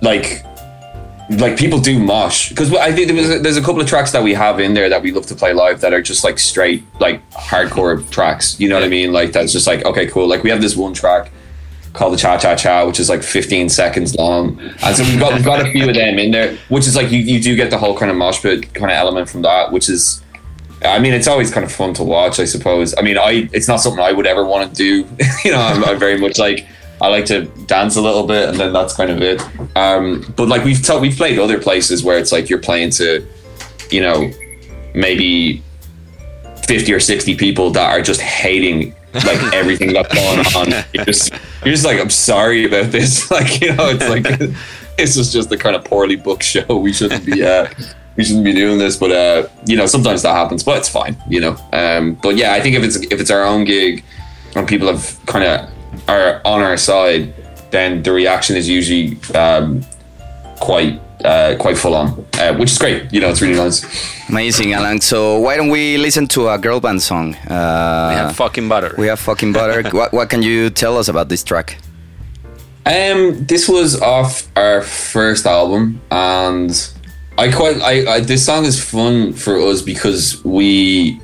[0.00, 0.44] like,
[1.30, 4.12] like people do mosh because I think there was a, there's a couple of tracks
[4.12, 6.38] that we have in there that we love to play live that are just like
[6.38, 8.58] straight like hardcore tracks.
[8.60, 9.12] You know what I mean?
[9.12, 10.28] Like that's just like okay, cool.
[10.28, 11.30] Like we have this one track
[11.92, 15.34] called the Cha Cha Cha, which is like 15 seconds long, and so we've got
[15.34, 17.70] we've got a few of them in there, which is like you you do get
[17.70, 20.21] the whole kind of mosh pit kind of element from that, which is.
[20.84, 22.94] I mean, it's always kind of fun to watch, I suppose.
[22.96, 25.08] I mean, I it's not something I would ever want to do.
[25.44, 26.66] you know, I'm, I'm very much like
[27.00, 29.42] I like to dance a little bit, and then that's kind of it.
[29.76, 33.26] Um, but like we've t- we've played other places where it's like you're playing to,
[33.90, 34.30] you know,
[34.94, 35.62] maybe
[36.64, 40.84] fifty or sixty people that are just hating like everything that's going on.
[40.92, 41.32] You're just
[41.64, 43.30] you're just like I'm sorry about this.
[43.32, 44.24] Like you know, it's like
[44.96, 46.76] this is just the kind of poorly booked show.
[46.76, 47.42] We shouldn't be.
[47.42, 47.68] Uh,
[48.16, 51.16] we shouldn't be doing this, but uh, you know, sometimes that happens, but it's fine,
[51.28, 51.56] you know.
[51.72, 54.04] Um, but yeah, I think if it's if it's our own gig,
[54.54, 55.70] and people have kind of
[56.08, 57.32] are on our side,
[57.70, 59.82] then the reaction is usually um,
[60.60, 63.12] quite uh, quite full on, uh, which is great.
[63.12, 63.84] You know, it's really nice.
[64.28, 65.00] Amazing, Alan.
[65.00, 67.34] So why don't we listen to a girl band song?
[67.48, 68.94] Uh, We have fucking butter.
[68.98, 69.88] we have fucking butter.
[69.96, 71.76] what, what can you tell us about this track?
[72.84, 76.72] Um, this was off our first album, and
[77.38, 81.20] I quite I, I this song is fun for us because we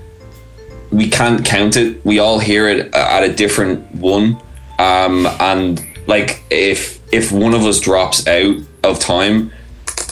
[0.91, 2.05] we can't count it.
[2.05, 4.41] We all hear it at a different one,
[4.79, 9.53] um, and like if if one of us drops out of time,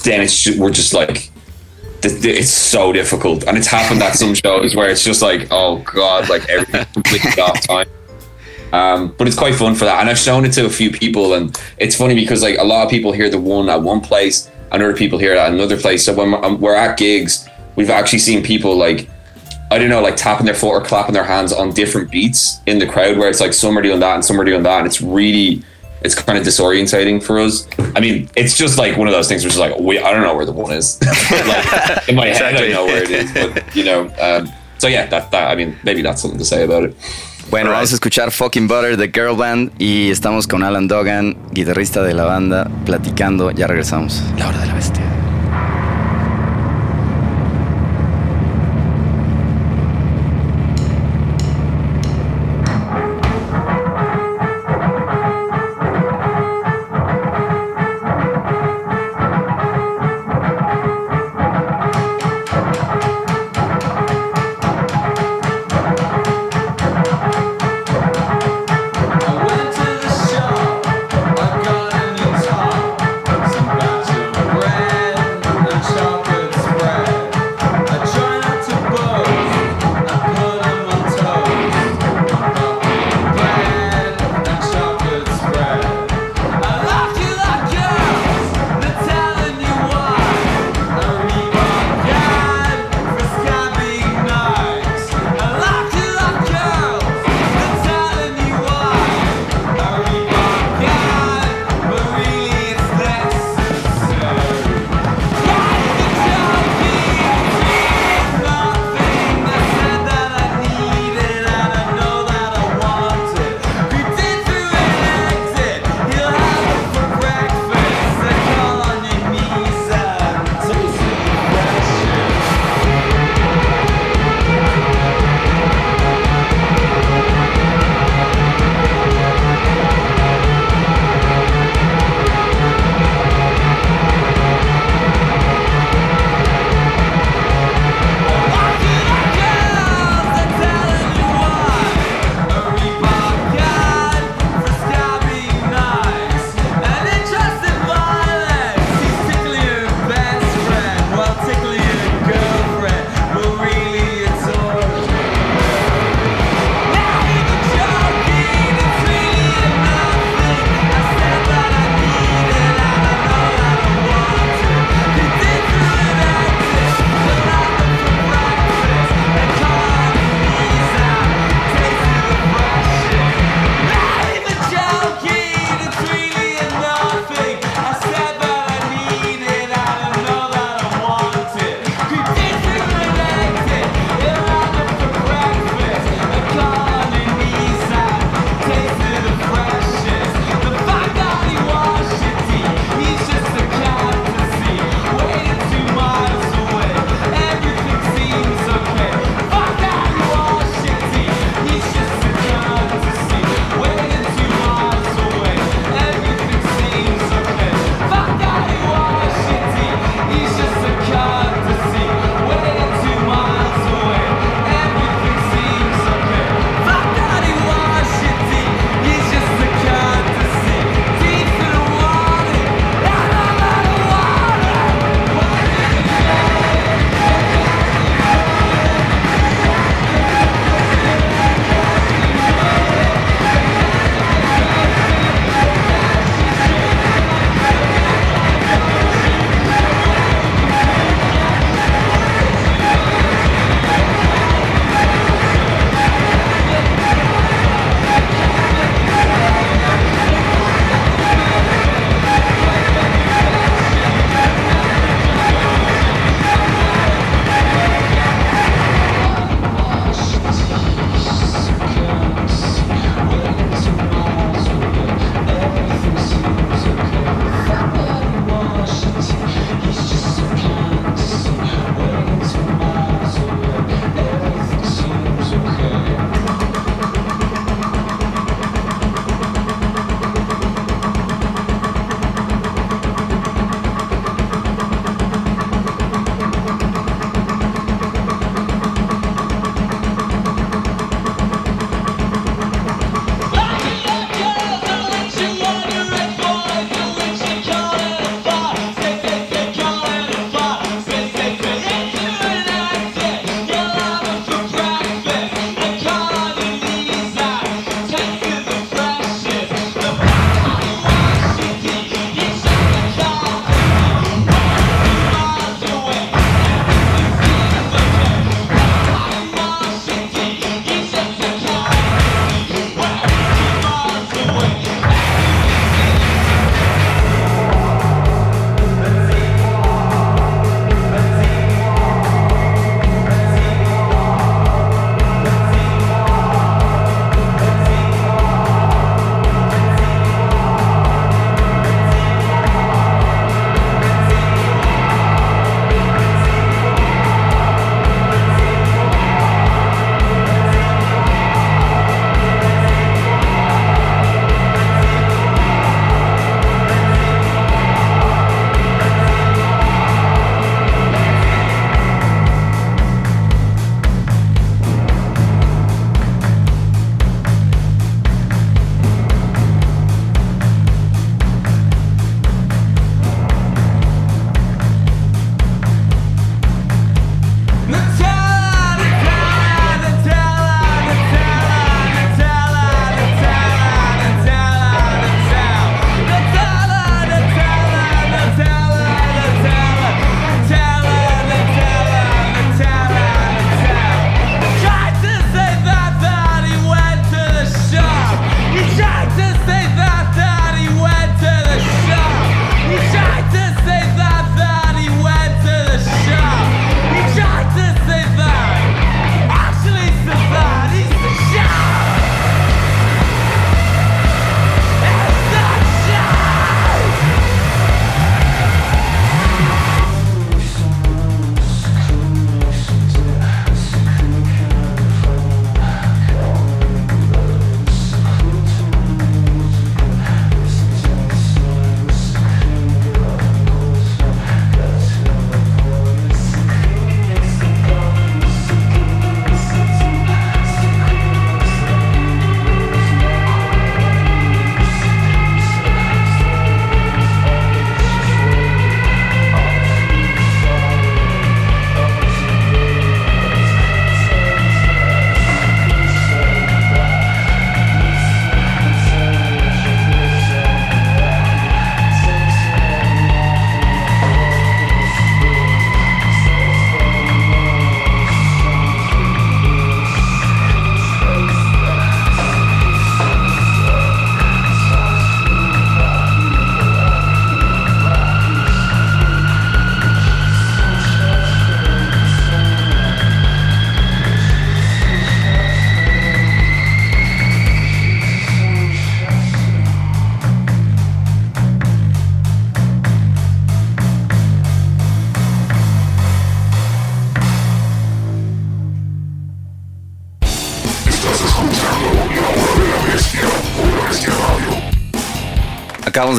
[0.04, 1.30] then it's we're just like
[2.02, 6.28] it's so difficult, and it's happened at some shows where it's just like oh god,
[6.28, 7.88] like everything's completely off time.
[8.72, 11.34] Um, but it's quite fun for that, and I've shown it to a few people,
[11.34, 14.50] and it's funny because like a lot of people hear the one at one place,
[14.72, 16.04] and other people hear it at another place.
[16.04, 19.08] So when we're, at gigs, we've actually seen people like
[19.70, 22.78] I don't know, like tapping their foot or clapping their hands on different beats in
[22.78, 24.86] the crowd, where it's like some are doing that and some are doing that, and
[24.86, 25.62] it's really
[26.02, 27.66] it's kind of disorientating for us.
[27.96, 30.22] I mean, it's just like one of those things which is like we I don't
[30.22, 31.00] know where the one is.
[31.30, 32.72] like in my head, I Exactly.
[32.72, 34.12] know where it is, but you know.
[34.20, 36.94] Um, so yeah, that, that I mean, maybe that's something to say about it.
[37.50, 42.02] Bueno, vamos a escuchar Fucking Butter de Girl Band y estamos con Alan Dogan, guitarrista
[42.02, 43.52] de la banda, platicando.
[43.52, 44.22] Ya regresamos.
[44.36, 45.15] La hora de la bestia.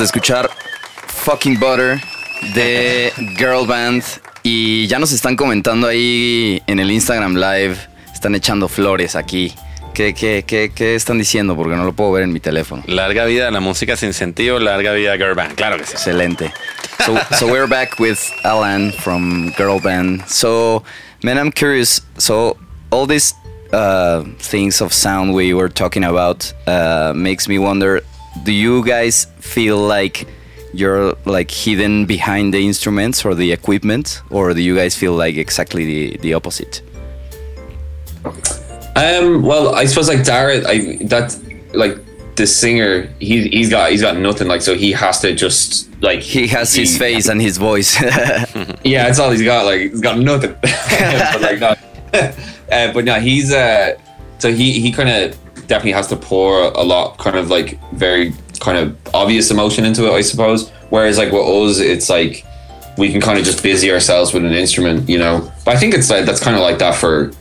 [0.08, 0.49] Escuchar
[1.08, 1.99] Fucking Butter
[2.53, 4.03] de Girl Band
[4.41, 7.76] y ya nos están comentando ahí en el Instagram Live,
[8.14, 9.53] están echando flores aquí.
[9.93, 11.58] ¿Qué, qué, qué, qué están diciendo?
[11.58, 12.84] Porque no lo puedo ver en mi teléfono.
[12.88, 15.55] Larga vida a la música sin sentido, larga vida a Girl Band.
[15.55, 15.93] Claro que sí.
[15.93, 16.53] Excelente.
[17.05, 20.26] So, so we're back with Alan from Girl Band.
[20.28, 20.84] So,
[21.22, 22.01] man, I'm curious.
[22.18, 22.55] So,
[22.91, 23.34] all these
[23.74, 28.03] uh, things of sound we were talking about uh, makes me wonder:
[28.43, 30.27] Do you guys feel like
[30.73, 35.35] you're like hidden behind the instruments or the equipment, or do you guys feel like
[35.35, 36.81] exactly the the opposite?
[38.95, 41.38] Um, well, I suppose like Dara, I that
[41.73, 41.97] like
[42.35, 46.21] the singer, he he's got he's got nothing like so he has to just like
[46.21, 47.97] He has his face and his voice.
[48.83, 49.65] Yeah, that's all he's got.
[49.65, 50.55] Like he's got nothing.
[50.61, 51.75] but like no,
[52.71, 53.97] uh, but no, he's uh,
[54.39, 55.38] so he he kind of
[55.68, 60.07] definitely has to pour a lot, kind of like very kind of obvious emotion into
[60.07, 60.70] it, I suppose.
[60.89, 62.45] Whereas like with us, it's like
[62.97, 65.51] we can kind of just busy ourselves with an instrument, you know.
[65.65, 67.32] But I think it's like that's kind of like that for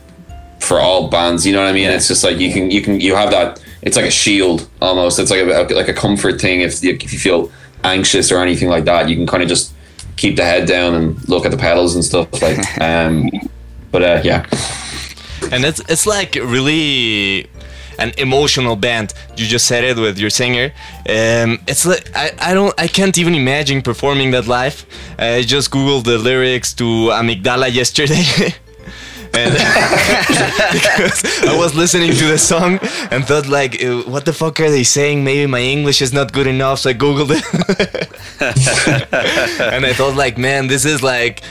[0.59, 1.45] for all bands.
[1.45, 1.89] You know what I mean?
[1.89, 3.63] It's just like you can you can you have that.
[3.81, 5.19] It's like a shield almost.
[5.19, 6.61] It's like a like a comfort thing.
[6.61, 7.51] If you, if you feel
[7.83, 9.73] anxious or anything like that, you can kind of just
[10.17, 12.41] keep the head down and look at the pedals and stuff.
[12.41, 13.29] Like, um,
[13.91, 14.45] but uh, yeah,
[15.51, 17.49] and it's it's like really
[17.97, 19.13] an emotional band.
[19.35, 20.71] You just said it with your singer.
[21.07, 24.85] Um, it's like I, I don't I can't even imagine performing that live.
[25.17, 28.53] I just googled the lyrics to Amygdala yesterday.
[29.37, 32.79] because I was listening to the song
[33.11, 35.23] and thought like, "Uh, what the fuck are they saying?
[35.23, 37.43] Maybe my English is not good enough, so I googled it.
[39.73, 41.43] and I thought like, man, this is like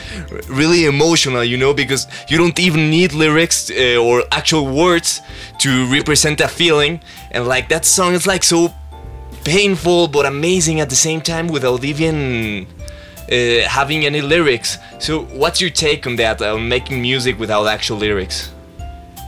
[0.49, 5.21] really emotional, you know, because you don't even need lyrics uh, or actual words
[5.59, 7.01] to represent a feeling,
[7.31, 8.73] and like that song is like so
[9.43, 12.67] painful but amazing at the same time without even
[13.31, 14.77] uh, having any lyrics.
[14.99, 16.41] So, what's your take on that?
[16.41, 18.51] On making music without actual lyrics?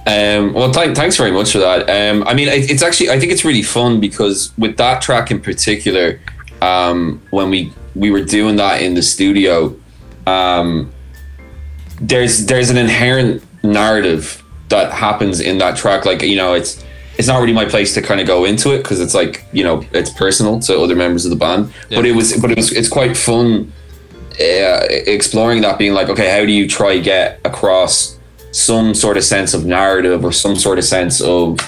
[0.08, 1.90] Um, well, th- thanks very much for that.
[1.90, 5.32] Um, I mean, it, it's actually I think it's really fun because with that track
[5.32, 6.20] in particular,
[6.62, 9.76] um, when we we were doing that in the studio,
[10.26, 10.92] um,
[12.02, 16.06] there's there's an inherent narrative that happens in that track.
[16.06, 16.84] Like you know, it's
[17.18, 19.64] it's not really my place to kind of go into it because it's like you
[19.64, 21.74] know it's personal to other members of the band.
[21.90, 23.72] But it was but it was it's quite fun
[24.40, 28.18] uh, exploring that being like okay how do you try get across
[28.52, 31.60] some sort of sense of narrative or some sort of sense of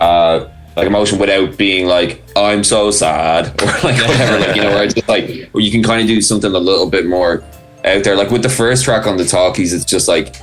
[0.00, 0.46] uh
[0.76, 4.84] like emotion without being like i'm so sad or like whatever like you know where
[4.84, 7.42] it's just like where you can kind of do something a little bit more
[7.86, 10.36] out there like with the first track on the talkies it's just like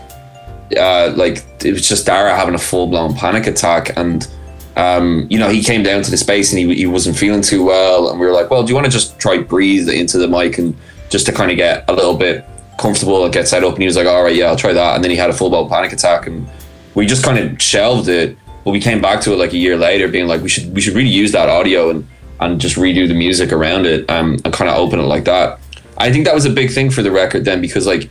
[0.77, 4.27] uh like it was just dara having a full-blown panic attack and
[4.75, 7.63] um, you know, he came down to the space and he, he wasn't feeling too
[7.63, 8.09] well.
[8.09, 10.57] And we were like, well, do you want to just try breathe into the mic
[10.57, 10.75] and
[11.09, 12.45] just to kind of get a little bit
[12.77, 13.73] comfortable and get set up?
[13.73, 14.95] And he was like, all right, yeah, I'll try that.
[14.95, 16.47] And then he had a full blown panic attack and
[16.93, 18.37] we just kind of shelved it.
[18.65, 20.81] But we came back to it like a year later, being like, we should we
[20.81, 22.07] should really use that audio and
[22.41, 25.59] and just redo the music around it um, and kind of open it like that.
[25.97, 28.09] I think that was a big thing for the record then because like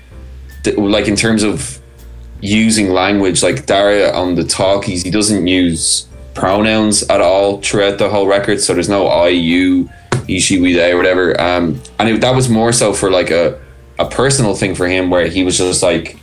[0.62, 1.80] th- like in terms of
[2.44, 8.08] using language like Dara on the talkies he doesn't use pronouns at all throughout the
[8.08, 9.88] whole record so there's no I you
[10.26, 11.40] he she we they or whatever.
[11.40, 13.60] Um and it, that was more so for like a
[13.98, 16.18] a personal thing for him where he was just like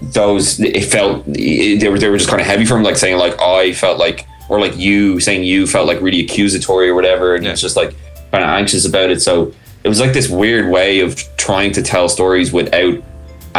[0.00, 2.96] those it felt it, they were they were just kind of heavy for him like
[2.96, 6.94] saying like I felt like or like you saying you felt like really accusatory or
[6.94, 7.94] whatever and it's just like
[8.30, 9.20] kind of anxious about it.
[9.20, 9.52] So
[9.84, 13.02] it was like this weird way of trying to tell stories without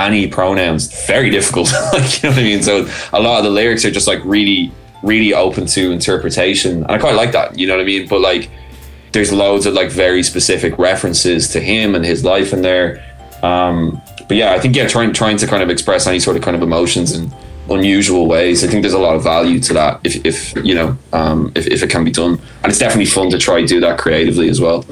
[0.05, 2.63] any pronouns very difficult like you know what i mean?
[2.63, 4.71] So a lot of the lyrics are just like really
[5.03, 6.83] really open to interpretation.
[6.83, 8.07] And i quite like that you know what i mean?
[8.07, 8.49] But like
[9.11, 13.03] there's loads of like very specific references to him and his life in there.
[13.43, 16.43] Um but yeah i think yeah trying trying to kind of express any sort of
[16.43, 17.31] kind of emotions in
[17.69, 20.97] unusual ways i think there's a lot of value to that if, if you know
[21.13, 22.33] um if, if it can be done.
[22.61, 24.85] And it's definitely fun to try do that creatively as well.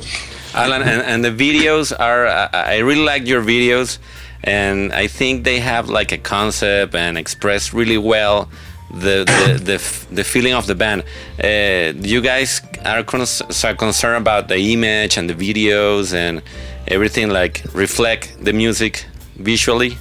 [0.56, 3.98] Alan, and, and the videos are, uh, I really like your videos,
[4.46, 8.50] and I think they have like a concept and express really well
[8.92, 11.04] the the, the, the feeling of the band.
[11.44, 16.42] Uh, you guys are cons- so concerned about the image and the videos and
[16.88, 19.06] everything like reflect the music
[19.38, 19.98] visually.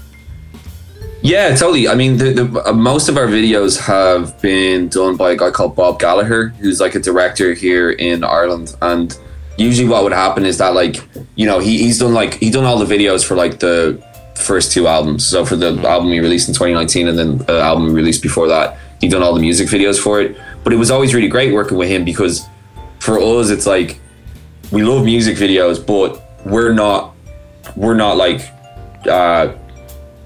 [1.22, 1.88] Yeah, totally.
[1.88, 5.50] I mean, the, the, uh, most of our videos have been done by a guy
[5.50, 8.76] called Bob Gallagher, who's like a director here in Ireland.
[8.82, 9.18] And
[9.56, 10.96] usually, what would happen is that, like,
[11.34, 14.04] you know, he, he's done like he done all the videos for like the
[14.36, 15.26] first two albums.
[15.26, 18.48] So for the album he released in 2019, and then the album he released before
[18.48, 20.36] that, he done all the music videos for it.
[20.62, 22.46] But it was always really great working with him because
[23.00, 24.00] for us, it's like
[24.72, 27.14] we love music videos, but we're not
[27.76, 28.40] we're not like
[29.08, 29.52] uh,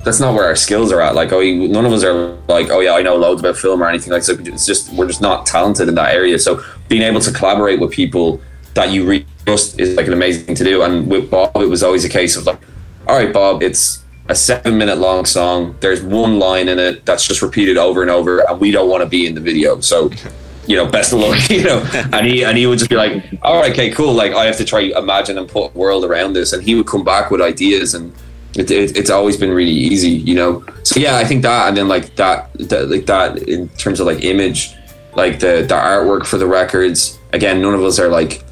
[0.05, 1.15] that's not where our skills are at.
[1.15, 3.83] Like, oh, you- none of us are like, oh yeah, I know loads about film
[3.83, 4.23] or anything like.
[4.23, 6.39] So it's just we're just not talented in that area.
[6.39, 8.41] So being able to collaborate with people
[8.75, 10.83] that you really trust is like an amazing thing to do.
[10.83, 12.61] And with Bob, it was always a case of like,
[13.09, 15.75] all right, Bob, it's a seven minute long song.
[15.81, 19.03] There's one line in it that's just repeated over and over, and we don't want
[19.03, 19.81] to be in the video.
[19.81, 20.11] So.
[20.67, 21.39] You know, best of luck.
[21.51, 24.13] You know, and he and he would just be like, "All right, okay, cool.
[24.13, 26.87] Like, I have to try imagine and put a world around this." And he would
[26.87, 28.13] come back with ideas, and
[28.55, 30.63] it, it, it's always been really easy, you know.
[30.83, 34.07] So yeah, I think that, and then like that, that, like that in terms of
[34.07, 34.75] like image,
[35.17, 37.19] like the the artwork for the records.
[37.33, 38.45] Again, none of us are like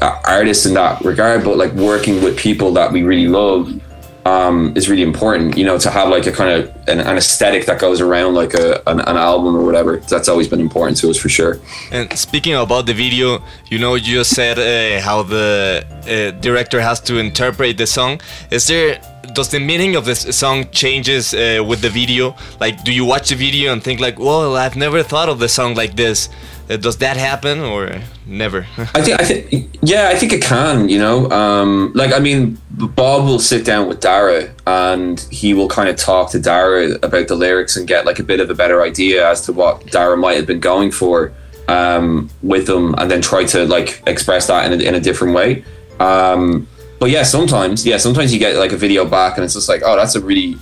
[0.00, 3.82] artists in that regard, but like working with people that we really love
[4.28, 5.56] um, is really important.
[5.56, 6.60] You know, to have like a kind of
[6.92, 9.92] an, an aesthetic that goes around like a an, an album or whatever.
[10.12, 11.54] That's always been important to us for sure.
[11.90, 16.80] And speaking about the video, you know, you just said uh, how the uh, director
[16.80, 18.20] has to interpret the song.
[18.50, 19.00] Is there
[19.34, 22.34] does the meaning of this song changes uh, with the video?
[22.60, 25.48] Like, do you watch the video and think like, "Well, I've never thought of the
[25.48, 26.28] song like this"?
[26.68, 28.66] Uh, does that happen or never?
[28.78, 30.88] I think I think yeah, I think it can.
[30.88, 35.68] You know, um, like I mean, Bob will sit down with Dara and he will
[35.68, 38.54] kind of talk to Dara about the lyrics and get like a bit of a
[38.54, 41.32] better idea as to what Dara might have been going for
[41.68, 45.34] um, with them, and then try to like express that in a, in a different
[45.34, 45.64] way.
[46.00, 49.68] Um, but yeah, sometimes yeah, sometimes you get like a video back and it's just
[49.68, 50.58] like, oh, that's a really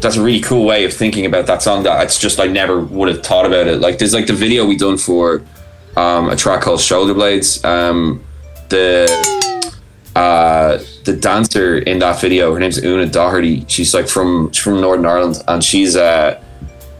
[0.00, 2.80] that's a really cool way of thinking about that song that it's just I never
[2.80, 3.80] would have thought about it.
[3.80, 5.42] Like there's like the video we done for
[5.96, 7.64] um, a track called Shoulder Blades.
[7.64, 8.22] Um,
[8.68, 9.06] the
[10.14, 13.64] uh, the dancer in that video, her name's Oona Doherty.
[13.68, 16.42] She's like from she's from Northern Ireland, and she's uh,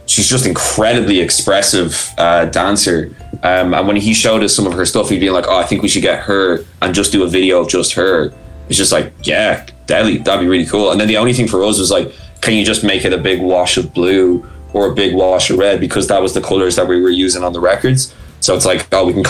[0.05, 3.15] she's just incredibly expressive uh, dancer.
[3.43, 5.65] Um, and when he showed us some of her stuff, he'd be like, "Oh, I
[5.65, 8.33] think we should get her and just do a video of just her."
[8.69, 10.17] It's just like, yeah, deadly.
[10.17, 10.91] That'd be really cool.
[10.91, 13.17] And then the only thing for us was like, can you just make it a
[13.17, 16.75] big wash of blue or a big wash of red because that was the colors
[16.75, 18.13] that we were using on the records.
[18.39, 19.23] So it's like, oh, we can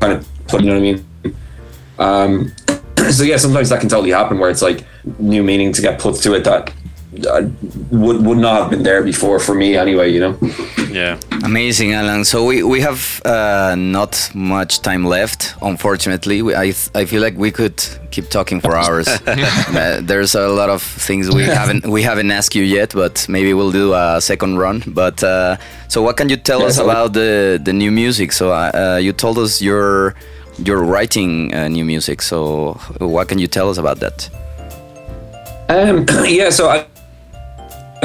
[0.00, 1.06] kind of put, you know what I mean?
[1.98, 2.52] Um,
[3.10, 4.84] so yeah, sometimes that can totally happen where it's like
[5.18, 6.72] new meaning to get put to it that
[7.26, 7.42] uh,
[7.90, 10.10] would would not have been there before for me anyway.
[10.12, 10.34] You know.
[10.90, 11.18] Yeah.
[11.44, 12.24] Amazing, Alan.
[12.24, 16.40] So we, we have uh, not much time left, unfortunately.
[16.42, 19.06] We, I, I feel like we could keep talking for hours.
[19.76, 23.52] Uh, there's a lot of things we haven't we haven't asked you yet, but maybe
[23.52, 24.82] we'll do a second run.
[24.86, 25.56] But uh,
[25.88, 28.32] so, what can you tell Yeah, us so- about the the new music?
[28.32, 30.14] So uh, uh, you told us you're
[30.64, 32.22] you're writing uh, new music.
[32.22, 34.30] So what can you tell us about that?
[35.68, 36.86] Um, yeah, so I,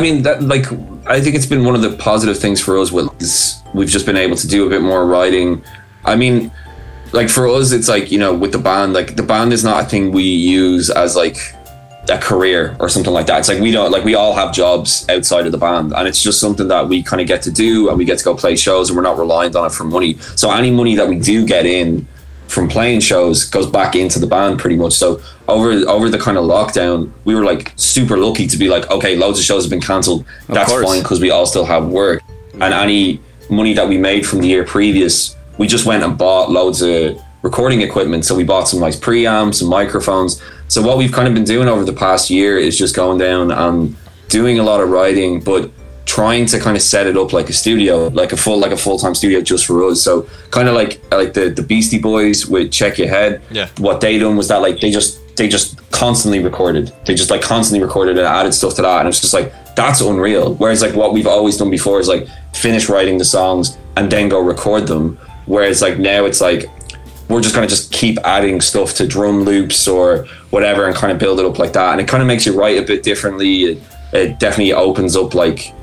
[0.02, 0.66] I mean, that like
[1.06, 2.92] I think it's been one of the positive things for us.
[2.92, 5.64] With is we've just been able to do a bit more writing.
[6.04, 6.52] I mean,
[7.12, 9.84] like for us, it's like you know, with the band, like the band is not
[9.84, 11.38] a thing we use as like
[12.10, 13.42] a career or something like that.
[13.42, 16.24] It's like we don't like we all have jobs outside of the band, and it's
[16.24, 18.56] just something that we kind of get to do, and we get to go play
[18.56, 20.18] shows, and we're not reliant on it for money.
[20.36, 22.08] So any money that we do get in
[22.48, 24.94] from playing shows goes back into the band pretty much.
[24.94, 25.22] So
[25.52, 29.16] over over the kind of lockdown, we were like super lucky to be like, okay,
[29.16, 30.26] loads of shows have been cancelled.
[30.48, 32.22] That's fine because we all still have work,
[32.54, 36.50] and any money that we made from the year previous, we just went and bought
[36.50, 38.26] loads of recording equipment.
[38.26, 40.42] So we bought some nice preamps, some microphones.
[40.68, 43.52] So what we've kind of been doing over the past year is just going down
[43.52, 43.96] and
[44.30, 45.72] doing a lot of writing, but
[46.06, 48.78] trying to kind of set it up like a studio, like a full like a
[48.78, 50.02] full time studio just for us.
[50.02, 53.42] So kind of like like the the Beastie Boys with Check Your Head.
[53.52, 53.70] Yeah.
[53.78, 56.94] What they done was that like they just they just constantly recorded.
[57.06, 60.02] They just like constantly recorded and added stuff to that, and it's just like that's
[60.02, 60.56] unreal.
[60.56, 64.30] Whereas like what we've always done before is like finish writing the songs and then
[64.30, 65.18] go record them.
[65.46, 66.66] Whereas like now it's like
[67.30, 71.20] we're just gonna just keep adding stuff to drum loops or whatever and kind of
[71.20, 71.92] build it up like that.
[71.94, 73.64] And it kind of makes you write a bit differently.
[73.64, 75.74] It, it definitely opens up like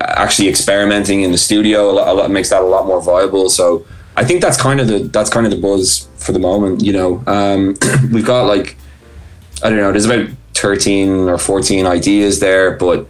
[0.00, 1.90] actually experimenting in the studio.
[1.90, 3.48] A lot, a lot makes that a lot more viable.
[3.48, 3.86] So
[4.16, 6.82] I think that's kind of the that's kind of the buzz for the moment.
[6.82, 7.76] You know, um,
[8.12, 8.76] we've got like
[9.64, 9.90] I don't know.
[9.92, 13.06] There's about thirteen or fourteen ideas there, but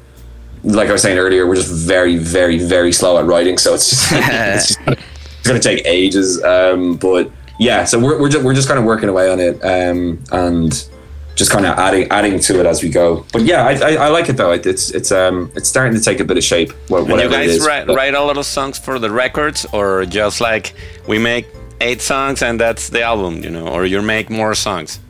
[0.64, 3.58] like I was saying earlier, we're just very, very, very slow at writing.
[3.58, 6.42] So it's just it's, just, it's going to take ages.
[6.42, 9.60] Um, but yeah, so we're we're just, we're just kind of working away on it
[9.64, 10.88] um, and
[11.34, 13.24] just kind of adding adding to it as we go.
[13.32, 14.52] But yeah, I, I, I like it though.
[14.52, 16.72] It's it's um it's starting to take a bit of shape.
[16.90, 17.66] wha- And you guys is.
[17.66, 20.74] write, But- write a lot of songs for the records, or just like
[21.08, 21.46] we make
[21.80, 25.00] eight songs and that's the album, you know, or you make more songs.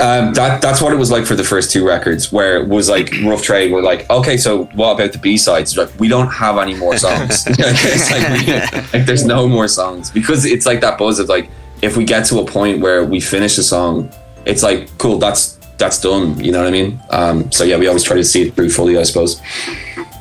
[0.00, 2.88] Um, that that's what it was like for the first two records, where it was
[2.88, 3.72] like rough trade.
[3.72, 5.76] We're like, okay, so what about the B sides?
[5.76, 7.46] Like, we don't have any more songs.
[7.58, 11.50] like, like, there's no more songs because it's like that buzz of like
[11.82, 14.10] if we get to a point where we finish a song,
[14.46, 15.18] it's like cool.
[15.18, 16.38] That's that's done.
[16.42, 17.00] You know what I mean?
[17.10, 19.40] Um, so yeah, we always try to see it through fully, I suppose.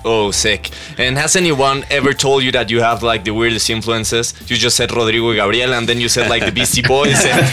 [0.04, 0.72] Oh, sick.
[0.98, 4.34] And has anyone ever told you that you have like the weirdest influences?
[4.50, 7.46] You just said Rodrigo Gabriel, and then you said like the Beastie Boys, and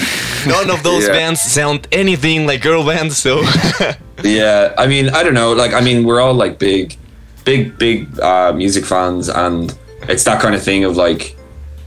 [0.47, 1.13] none of those Yeah.
[1.13, 3.19] bands sound anything like girl bands.
[3.19, 3.43] So
[4.25, 5.53] Yeah, I mean, I don't know.
[5.53, 6.97] Like, I mean, we're all like big,
[7.45, 9.77] big, big uh, music fans, and
[10.09, 11.37] it's that kind of thing of like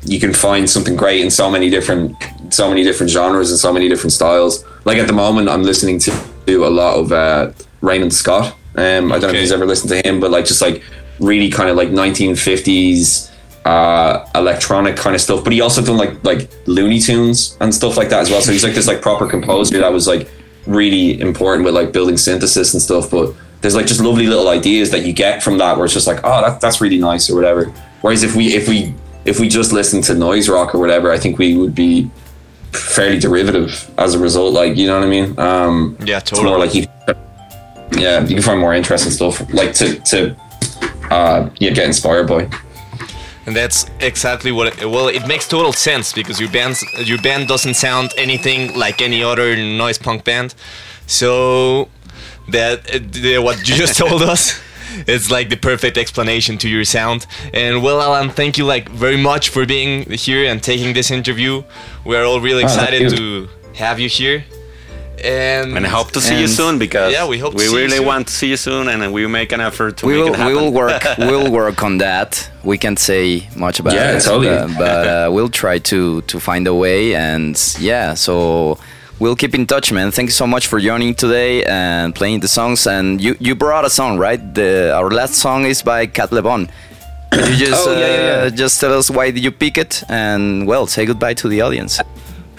[0.06, 2.16] you can find something great in so many different,
[2.50, 4.64] so many different genres and so many different styles.
[4.86, 6.12] Like at the moment, I'm listening to,
[6.48, 7.52] to a lot of uh,
[7.82, 8.56] Raymond Scott.
[8.76, 10.84] Um, I don't know if you've ever listened to him, but like just like
[11.20, 13.32] really kind of like 1950s
[13.66, 15.44] uh, electronic kind of stuff.
[15.44, 18.42] But he also done like like Looney Tunes and stuff like that as well.
[18.42, 20.30] So he's like this like proper composer that was like
[20.68, 23.12] really important with like building synthesis and stuff.
[23.12, 26.08] But there's like just lovely little ideas that you get from that where it's just
[26.08, 27.66] like, oh, that, that's really nice or whatever.
[28.02, 28.94] Whereas if we if we
[29.26, 32.10] if we just listen to noise rock or whatever, I think we would be
[32.72, 34.54] fairly derivative as a result.
[34.54, 35.40] Like you know what I mean?
[35.40, 36.68] Um, yeah, it's more totally.
[36.68, 37.16] like you,
[37.98, 40.36] yeah, you can find more interesting stuff like to to
[41.12, 42.50] uh, yeah get inspired by.
[43.48, 44.68] And that's exactly what.
[44.82, 49.02] It, well, it makes total sense because your band's your band doesn't sound anything like
[49.02, 50.54] any other noise punk band.
[51.08, 51.90] So
[52.50, 54.62] that uh, what you just told us,
[55.08, 57.26] it's like the perfect explanation to your sound.
[57.54, 61.64] And well, Alan, thank you like very much for being here and taking this interview.
[62.06, 63.18] We're all really Oh, excited you.
[63.18, 64.44] to have you here.
[65.24, 67.72] And And I hope to see you soon because Yeah, we hope to we see
[67.72, 70.24] you really want to see you soon, and we make an effort to we make
[70.24, 70.56] will it happen.
[70.56, 72.50] we will work we'll work on that.
[72.64, 74.50] We can't say much about Yeah, it, totally.
[74.50, 77.16] uh, but uh, we'll try to to find a way.
[77.16, 78.78] And yeah, so
[79.20, 80.12] we'll keep in touch, man.
[80.12, 82.88] Thank you so much for joining today and playing the songs.
[82.88, 84.42] And you you brought a song, right?
[84.54, 86.68] The our last song is by Cate Le Bon.
[87.32, 88.48] Could you just Oh, yeah, yeah, yeah.
[88.48, 90.04] uh, just tell us why did you pick it?
[90.10, 92.02] And well, say goodbye to the audience.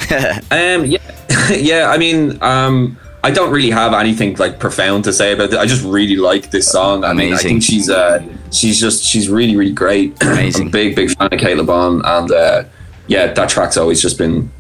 [0.51, 0.99] Um, yeah,
[1.51, 1.91] yeah.
[1.91, 5.59] I mean, um, I don't really have anything like profound to say about it.
[5.59, 7.05] I just really like this song.
[7.05, 10.21] I mean, I think she's uh, she's just she's really really great.
[10.23, 10.63] Amazing.
[10.63, 12.65] I'm a big big fan of Cate Le Bon, and uh,
[13.07, 14.51] yeah, that track's always just been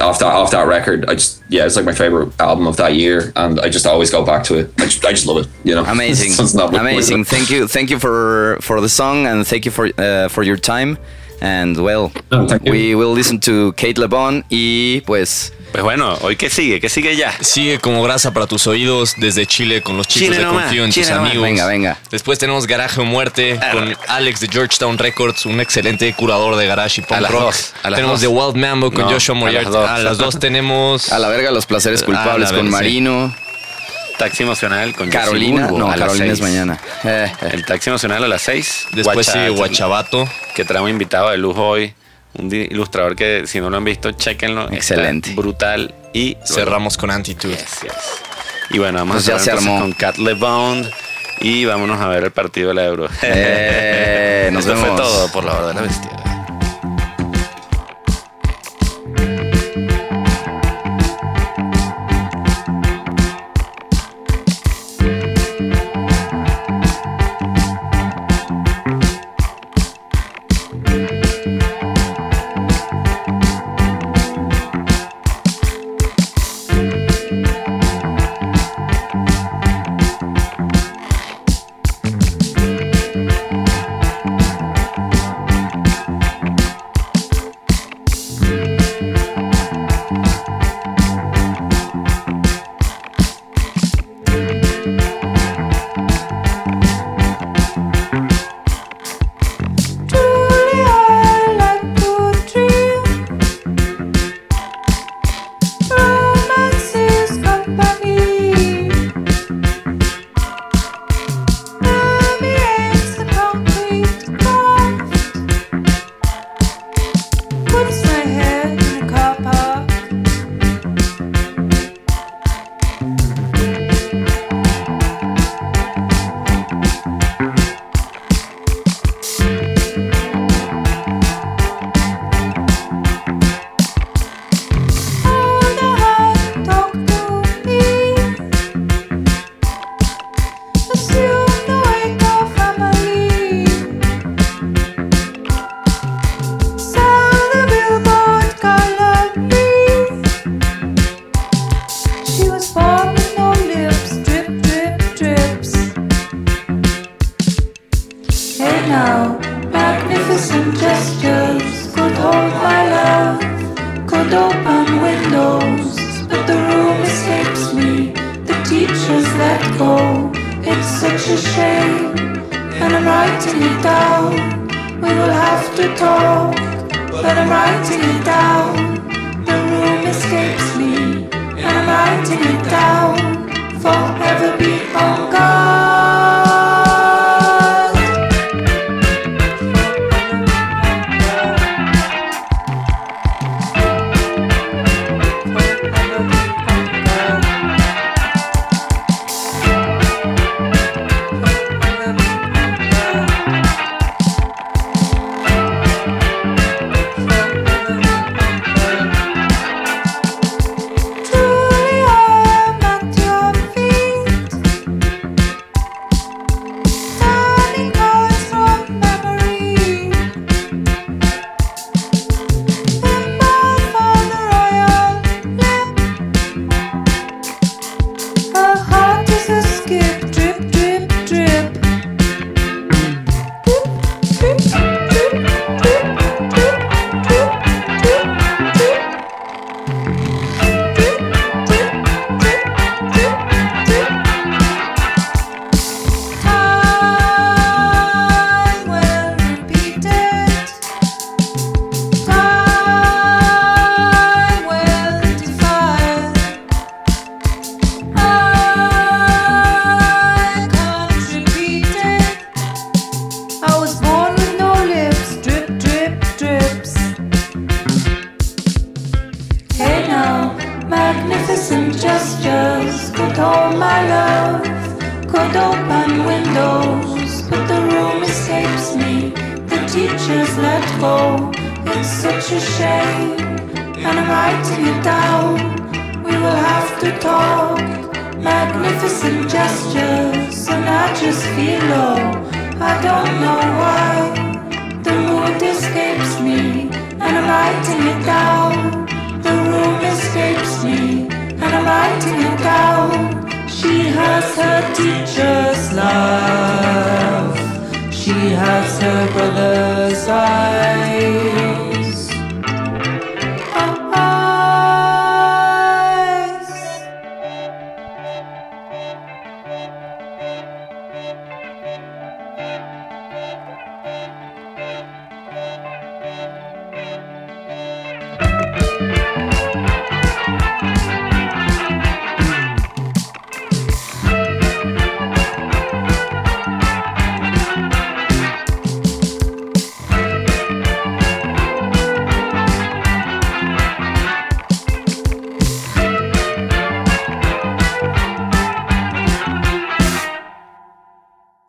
[0.00, 1.04] off that off that record.
[1.08, 4.10] I just yeah, it's like my favorite album of that year, and I just always
[4.10, 4.72] go back to it.
[4.78, 5.48] I just, I just love it.
[5.62, 7.24] You know, Amazing, So it's not much more to amazing.
[7.24, 10.56] Thank you, thank you for for the song, and thank you for uh, for your
[10.56, 10.98] time.
[11.44, 16.48] And well, No, we will listen to Kate LeBon y pues Pues bueno, hoy qué
[16.48, 17.34] sigue, qué sigue ya.
[17.40, 20.90] Sigue como grasa para tus oídos desde Chile con los chicos Chile de Confío en
[20.92, 21.30] Chile tus nomás.
[21.32, 21.48] amigos.
[21.48, 21.98] Venga, venga.
[22.10, 27.00] Después tenemos Garaje o Muerte con Alex de Georgetown Records, un excelente curador de garage
[27.00, 27.42] y punk A las rock.
[27.42, 28.30] dos, a las tenemos dos.
[28.30, 29.64] The Wild Mambo con No, Joshua a Moriarty.
[29.66, 29.88] las dos.
[29.90, 32.84] A las dos tenemos a la verga los placeres Ah, culpables con verga, sí.
[34.18, 36.78] Taxi emocional con Jesse Carolina, Bulbo no, a las Carolina es mañana.
[37.04, 37.48] Eh, eh.
[37.52, 38.86] El taxi emocional a las 6.
[38.92, 40.28] Después sigue Guachabato.
[40.54, 41.92] Que trae un invitado de lujo hoy.
[42.38, 44.62] Un ilustrador que si no lo han visto, chequenlo.
[44.64, 45.32] Está Excelente.
[45.34, 45.94] brutal.
[46.12, 47.56] Y Cerramos con Antitude.
[47.56, 47.92] Yes, yes.
[48.70, 49.80] Y bueno, vamos Pues a ya cerrar se entonces armó.
[49.80, 50.90] con Cat LeBond.
[51.40, 53.08] Y vámonos a ver el partido de la Euro.
[53.22, 55.00] Eh, nos Esto fue vemos.
[55.02, 56.10] todo por la hora de la bestia.